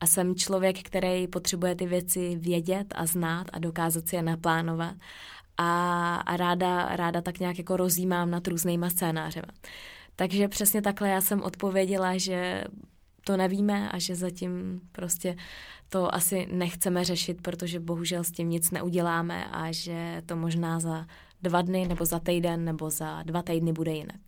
a 0.00 0.06
jsem 0.06 0.34
člověk, 0.34 0.82
který 0.82 1.26
potřebuje 1.26 1.74
ty 1.74 1.86
věci 1.86 2.36
vědět 2.36 2.94
a 2.96 3.06
znát 3.06 3.46
a 3.52 3.58
dokázat 3.58 4.08
si 4.08 4.16
je 4.16 4.22
naplánovat. 4.22 4.94
A, 5.56 6.14
a 6.16 6.36
ráda, 6.36 6.96
ráda 6.96 7.20
tak 7.20 7.38
nějak 7.38 7.58
jako 7.58 7.76
rozjímám 7.76 8.30
nad 8.30 8.48
různýma 8.48 8.90
scénářema. 8.90 9.48
Takže 10.16 10.48
přesně 10.48 10.82
takhle 10.82 11.08
já 11.08 11.20
jsem 11.20 11.42
odpověděla, 11.42 12.16
že 12.16 12.64
to 13.24 13.36
nevíme 13.36 13.88
a 13.90 13.98
že 13.98 14.14
zatím 14.14 14.80
prostě 14.92 15.36
to 15.88 16.14
asi 16.14 16.48
nechceme 16.52 17.04
řešit, 17.04 17.42
protože 17.42 17.80
bohužel 17.80 18.24
s 18.24 18.30
tím 18.30 18.50
nic 18.50 18.70
neuděláme 18.70 19.44
a 19.44 19.72
že 19.72 20.22
to 20.26 20.36
možná 20.36 20.80
za 20.80 21.06
dva 21.44 21.62
dny 21.62 21.88
nebo 21.88 22.04
za 22.04 22.18
týden 22.18 22.64
nebo 22.64 22.90
za 22.90 23.22
dva 23.22 23.42
týdny 23.42 23.72
bude 23.72 23.92
jinak. 23.92 24.20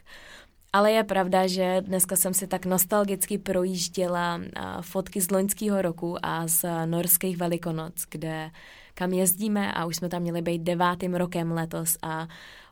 Ale 0.72 0.92
je 0.92 1.04
pravda, 1.04 1.46
že 1.46 1.80
dneska 1.80 2.16
jsem 2.16 2.34
si 2.34 2.46
tak 2.46 2.66
nostalgicky 2.66 3.38
projížděla 3.38 4.40
fotky 4.80 5.20
z 5.20 5.30
loňského 5.30 5.82
roku 5.82 6.16
a 6.22 6.46
z 6.46 6.64
norských 6.86 7.36
velikonoc, 7.36 7.94
kde 8.10 8.50
kam 8.94 9.12
jezdíme 9.12 9.72
a 9.72 9.84
už 9.84 9.96
jsme 9.96 10.08
tam 10.08 10.22
měli 10.22 10.42
být 10.42 10.62
devátým 10.62 11.14
rokem 11.14 11.52
letos 11.52 11.96
a 12.02 12.28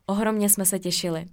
ohromně 0.06 0.48
jsme 0.48 0.64
se 0.64 0.78
těšili. 0.78 1.24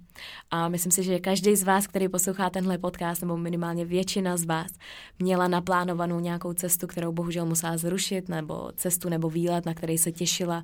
A 0.50 0.68
myslím 0.68 0.92
si, 0.92 1.02
že 1.02 1.18
každý 1.18 1.56
z 1.56 1.62
vás, 1.62 1.86
který 1.86 2.08
poslouchá 2.08 2.50
tenhle 2.50 2.78
podcast, 2.78 3.22
nebo 3.22 3.36
minimálně 3.36 3.84
většina 3.84 4.36
z 4.36 4.44
vás, 4.44 4.70
měla 5.18 5.48
naplánovanou 5.48 6.20
nějakou 6.20 6.52
cestu, 6.52 6.86
kterou 6.86 7.12
bohužel 7.12 7.46
musela 7.46 7.76
zrušit, 7.76 8.28
nebo 8.28 8.72
cestu 8.76 9.08
nebo 9.08 9.30
výlet, 9.30 9.66
na 9.66 9.74
který 9.74 9.98
se 9.98 10.12
těšila 10.12 10.62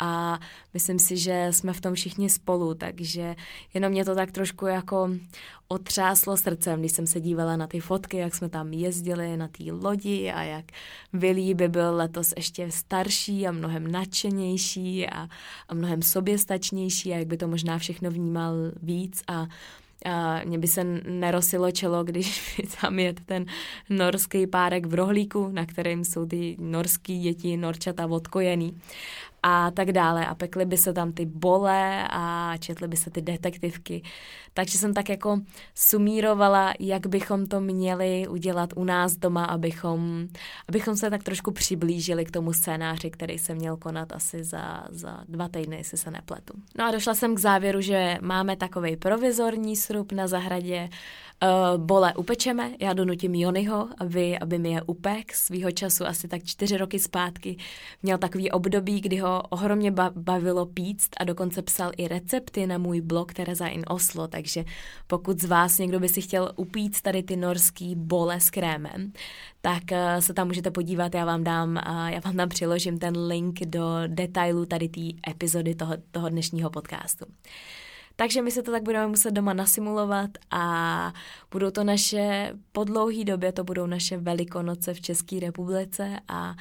a 0.00 0.40
myslím 0.74 0.98
si, 0.98 1.16
že 1.16 1.48
jsme 1.50 1.72
v 1.72 1.80
tom 1.80 1.94
všichni 1.94 2.30
spolu, 2.30 2.74
takže 2.74 3.36
jenom 3.74 3.92
mě 3.92 4.04
to 4.04 4.14
tak 4.14 4.32
trošku 4.32 4.66
jako 4.66 5.10
otřáslo 5.68 6.36
srdcem, 6.36 6.80
když 6.80 6.92
jsem 6.92 7.06
se 7.06 7.20
dívala 7.20 7.56
na 7.56 7.66
ty 7.66 7.80
fotky, 7.80 8.16
jak 8.16 8.34
jsme 8.34 8.48
tam 8.48 8.72
jezdili 8.72 9.36
na 9.36 9.48
té 9.48 9.64
lodi 9.72 10.32
a 10.32 10.42
jak 10.42 10.64
Vilí 11.12 11.54
by 11.54 11.68
byl 11.68 11.96
letos 11.96 12.32
ještě 12.36 12.70
starší 12.70 13.46
a 13.46 13.52
mnohem 13.52 13.92
nadšenější 13.92 15.06
a, 15.08 15.28
a 15.68 15.74
mnohem 15.74 16.02
soběstačnější 16.02 17.12
a 17.12 17.16
jak 17.16 17.26
by 17.26 17.36
to 17.36 17.48
možná 17.48 17.78
všechno 17.78 18.10
vnímal 18.10 18.54
víc 18.82 19.22
a 19.28 19.46
a 20.04 20.40
mě 20.44 20.58
by 20.58 20.66
se 20.66 20.84
nerosilo 21.08 21.70
čelo, 21.70 22.04
když 22.04 22.56
by 22.56 22.68
tam 22.80 22.98
je 22.98 23.12
ten 23.12 23.46
norský 23.90 24.46
párek 24.46 24.86
v 24.86 24.94
rohlíku, 24.94 25.48
na 25.48 25.66
kterým 25.66 26.04
jsou 26.04 26.26
ty 26.26 26.56
norský 26.58 27.20
děti, 27.20 27.56
norčata 27.56 28.06
odkojený 28.06 28.80
a 29.42 29.70
tak 29.70 29.92
dále. 29.92 30.26
A 30.26 30.34
pekly 30.34 30.66
by 30.66 30.76
se 30.76 30.92
tam 30.92 31.12
ty 31.12 31.26
bole 31.26 32.08
a 32.10 32.54
četly 32.58 32.88
by 32.88 32.96
se 32.96 33.10
ty 33.10 33.22
detektivky. 33.22 34.02
Takže 34.54 34.78
jsem 34.78 34.94
tak 34.94 35.08
jako 35.08 35.40
sumírovala, 35.74 36.74
jak 36.80 37.06
bychom 37.06 37.46
to 37.46 37.60
měli 37.60 38.28
udělat 38.28 38.70
u 38.76 38.84
nás 38.84 39.16
doma, 39.16 39.44
abychom, 39.44 40.28
abychom 40.68 40.96
se 40.96 41.10
tak 41.10 41.22
trošku 41.22 41.50
přiblížili 41.50 42.24
k 42.24 42.30
tomu 42.30 42.52
scénáři, 42.52 43.10
který 43.10 43.38
se 43.38 43.54
měl 43.54 43.76
konat 43.76 44.12
asi 44.12 44.44
za, 44.44 44.84
za 44.90 45.24
dva 45.28 45.48
týdny, 45.48 45.76
jestli 45.76 45.98
se 45.98 46.10
nepletu. 46.10 46.54
No 46.78 46.84
a 46.84 46.90
došla 46.90 47.14
jsem 47.14 47.34
k 47.34 47.38
závěru, 47.38 47.80
že 47.80 48.18
máme 48.20 48.56
takový 48.56 48.96
provizorní 48.96 49.76
srub 49.76 50.12
na 50.12 50.26
zahradě, 50.26 50.88
Uh, 51.42 51.78
bole 51.84 52.14
upečeme, 52.14 52.70
já 52.80 52.92
donutím 52.92 53.34
Jonyho, 53.34 53.88
aby, 53.98 54.38
aby 54.38 54.58
mi 54.58 54.70
je 54.70 54.82
upek 54.82 55.34
svýho 55.34 55.70
času 55.70 56.04
asi 56.04 56.28
tak 56.28 56.44
čtyři 56.44 56.76
roky 56.76 56.98
zpátky. 56.98 57.56
Měl 58.02 58.18
takový 58.18 58.50
období, 58.50 59.00
kdy 59.00 59.16
ho 59.16 59.42
ohromně 59.42 59.92
bavilo 60.14 60.66
píct 60.66 61.10
a 61.20 61.24
dokonce 61.24 61.62
psal 61.62 61.90
i 61.96 62.08
recepty 62.08 62.66
na 62.66 62.78
můj 62.78 63.00
blog 63.00 63.32
Tereza 63.32 63.66
in 63.66 63.82
Oslo, 63.88 64.28
takže 64.28 64.64
pokud 65.06 65.40
z 65.40 65.44
vás 65.44 65.78
někdo 65.78 66.00
by 66.00 66.08
si 66.08 66.20
chtěl 66.20 66.52
upít 66.56 67.00
tady 67.00 67.22
ty 67.22 67.36
norský 67.36 67.94
bole 67.96 68.40
s 68.40 68.50
krémem, 68.50 69.12
tak 69.60 69.82
uh, 69.92 70.20
se 70.20 70.34
tam 70.34 70.46
můžete 70.46 70.70
podívat, 70.70 71.14
já 71.14 71.24
vám 71.24 71.44
dám, 71.44 71.70
uh, 71.70 72.06
já 72.06 72.20
vám 72.24 72.36
tam 72.36 72.48
přiložím 72.48 72.98
ten 72.98 73.26
link 73.26 73.60
do 73.60 73.84
detailu 74.06 74.66
tady 74.66 74.88
té 74.88 75.30
epizody 75.30 75.74
toho, 75.74 75.94
toho 76.10 76.28
dnešního 76.28 76.70
podcastu. 76.70 77.24
Takže 78.20 78.42
my 78.42 78.50
se 78.50 78.62
to 78.62 78.70
tak 78.70 78.82
budeme 78.82 79.06
muset 79.06 79.30
doma 79.30 79.52
nasimulovat 79.52 80.30
a 80.50 81.12
budou 81.50 81.70
to 81.70 81.84
naše, 81.84 82.52
po 82.72 82.84
dlouhý 82.84 83.24
době 83.24 83.52
to 83.52 83.64
budou 83.64 83.86
naše 83.86 84.16
velikonoce 84.16 84.94
v 84.94 85.00
České 85.00 85.40
republice 85.40 86.20
a 86.28 86.54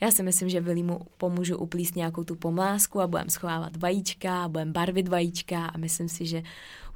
já 0.00 0.10
si 0.10 0.22
myslím, 0.22 0.48
že 0.48 0.60
Vili 0.60 0.82
mu 0.82 1.00
pomůžu 1.16 1.56
uplíst 1.58 1.96
nějakou 1.96 2.24
tu 2.24 2.36
pomlásku 2.36 3.00
a 3.00 3.06
budeme 3.06 3.30
schovávat 3.30 3.76
vajíčka, 3.76 4.48
budeme 4.48 4.72
barvit 4.72 5.08
vajíčka 5.08 5.66
a 5.66 5.78
myslím 5.78 6.08
si, 6.08 6.26
že 6.26 6.42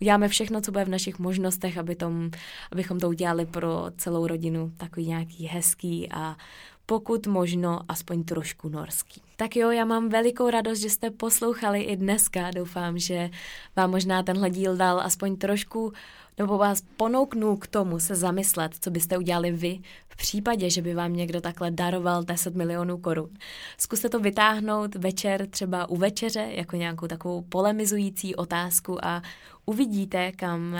uděláme 0.00 0.28
všechno, 0.28 0.60
co 0.60 0.72
bude 0.72 0.84
v 0.84 0.88
našich 0.88 1.18
možnostech, 1.18 1.78
aby 1.78 1.94
tom, 1.94 2.30
abychom 2.72 3.00
to 3.00 3.08
udělali 3.08 3.46
pro 3.46 3.86
celou 3.96 4.26
rodinu 4.26 4.72
takový 4.76 5.06
nějaký 5.06 5.46
hezký 5.46 6.08
a 6.12 6.36
pokud 6.86 7.26
možno 7.26 7.80
aspoň 7.88 8.24
trošku 8.24 8.68
norský. 8.68 9.22
Tak 9.36 9.56
jo, 9.56 9.70
já 9.70 9.84
mám 9.84 10.08
velikou 10.08 10.50
radost, 10.50 10.78
že 10.78 10.90
jste 10.90 11.10
poslouchali 11.10 11.82
i 11.82 11.96
dneska. 11.96 12.50
Doufám, 12.50 12.98
že 12.98 13.30
vám 13.76 13.90
možná 13.90 14.22
tenhle 14.22 14.50
díl 14.50 14.76
dal 14.76 15.00
aspoň 15.00 15.36
trošku 15.36 15.92
nebo 16.38 16.58
vás 16.58 16.82
ponouknu 16.96 17.56
k 17.56 17.66
tomu 17.66 17.98
se 17.98 18.14
zamyslet, 18.14 18.72
co 18.80 18.90
byste 18.90 19.18
udělali 19.18 19.52
vy 19.52 19.80
v 20.08 20.16
případě, 20.16 20.70
že 20.70 20.82
by 20.82 20.94
vám 20.94 21.12
někdo 21.12 21.40
takhle 21.40 21.70
daroval 21.70 22.24
10 22.24 22.54
milionů 22.54 22.98
korun. 22.98 23.30
Zkuste 23.78 24.08
to 24.08 24.20
vytáhnout 24.20 24.94
večer 24.94 25.46
třeba 25.46 25.88
u 25.88 25.96
večeře 25.96 26.48
jako 26.50 26.76
nějakou 26.76 27.06
takovou 27.06 27.42
polemizující 27.42 28.34
otázku 28.34 29.04
a 29.04 29.22
uvidíte, 29.66 30.32
kam, 30.32 30.76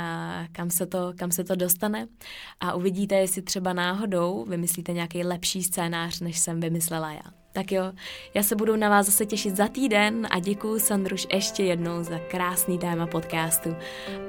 kam, 0.53 0.71
se 0.71 0.87
to, 0.87 1.13
kam 1.17 1.31
se 1.31 1.45
to 1.45 1.55
dostane 1.55 2.09
a 2.61 2.75
uvidíte, 2.75 3.15
jestli 3.15 3.43
třeba 3.43 3.73
náhodou 3.73 4.45
vymyslíte 4.49 4.93
nějaký 4.93 5.25
lepší 5.25 5.63
scénář, 5.63 6.21
než 6.21 6.39
jsem 6.39 6.61
vymyslela 6.61 7.13
já. 7.13 7.44
Tak 7.57 7.73
jo, 7.73 7.93
já 8.35 8.43
se 8.43 8.57
budu 8.57 8.77
na 8.77 8.89
vás 8.89 9.07
zase 9.07 9.27
těšit 9.27 9.57
za 9.57 9.69
týden 9.69 10.27
a 10.31 10.39
děkuji 10.39 10.81
Sandruš 10.81 11.27
ještě 11.33 11.63
jednou 11.63 12.03
za 12.03 12.19
krásný 12.19 12.79
téma 12.79 13.07
podcastu 13.07 13.77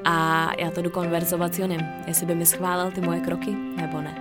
a 0.04 0.48
já 0.60 0.72
to 0.72 0.82
jdu 0.82 0.90
konverzovat 0.90 1.54
s 1.54 1.60
Jonem, 1.60 2.04
jestli 2.08 2.26
by 2.26 2.36
mi 2.36 2.46
schválil 2.46 2.92
ty 2.92 3.02
moje 3.02 3.20
kroky 3.20 3.52
nebo 3.76 4.02
ne. 4.02 4.16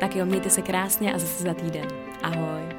Tak 0.00 0.16
jo, 0.16 0.26
mějte 0.26 0.50
se 0.50 0.62
krásně 0.62 1.14
a 1.14 1.18
zase 1.18 1.42
za 1.42 1.54
týden. 1.54 1.88
Ahoj. 2.22 2.73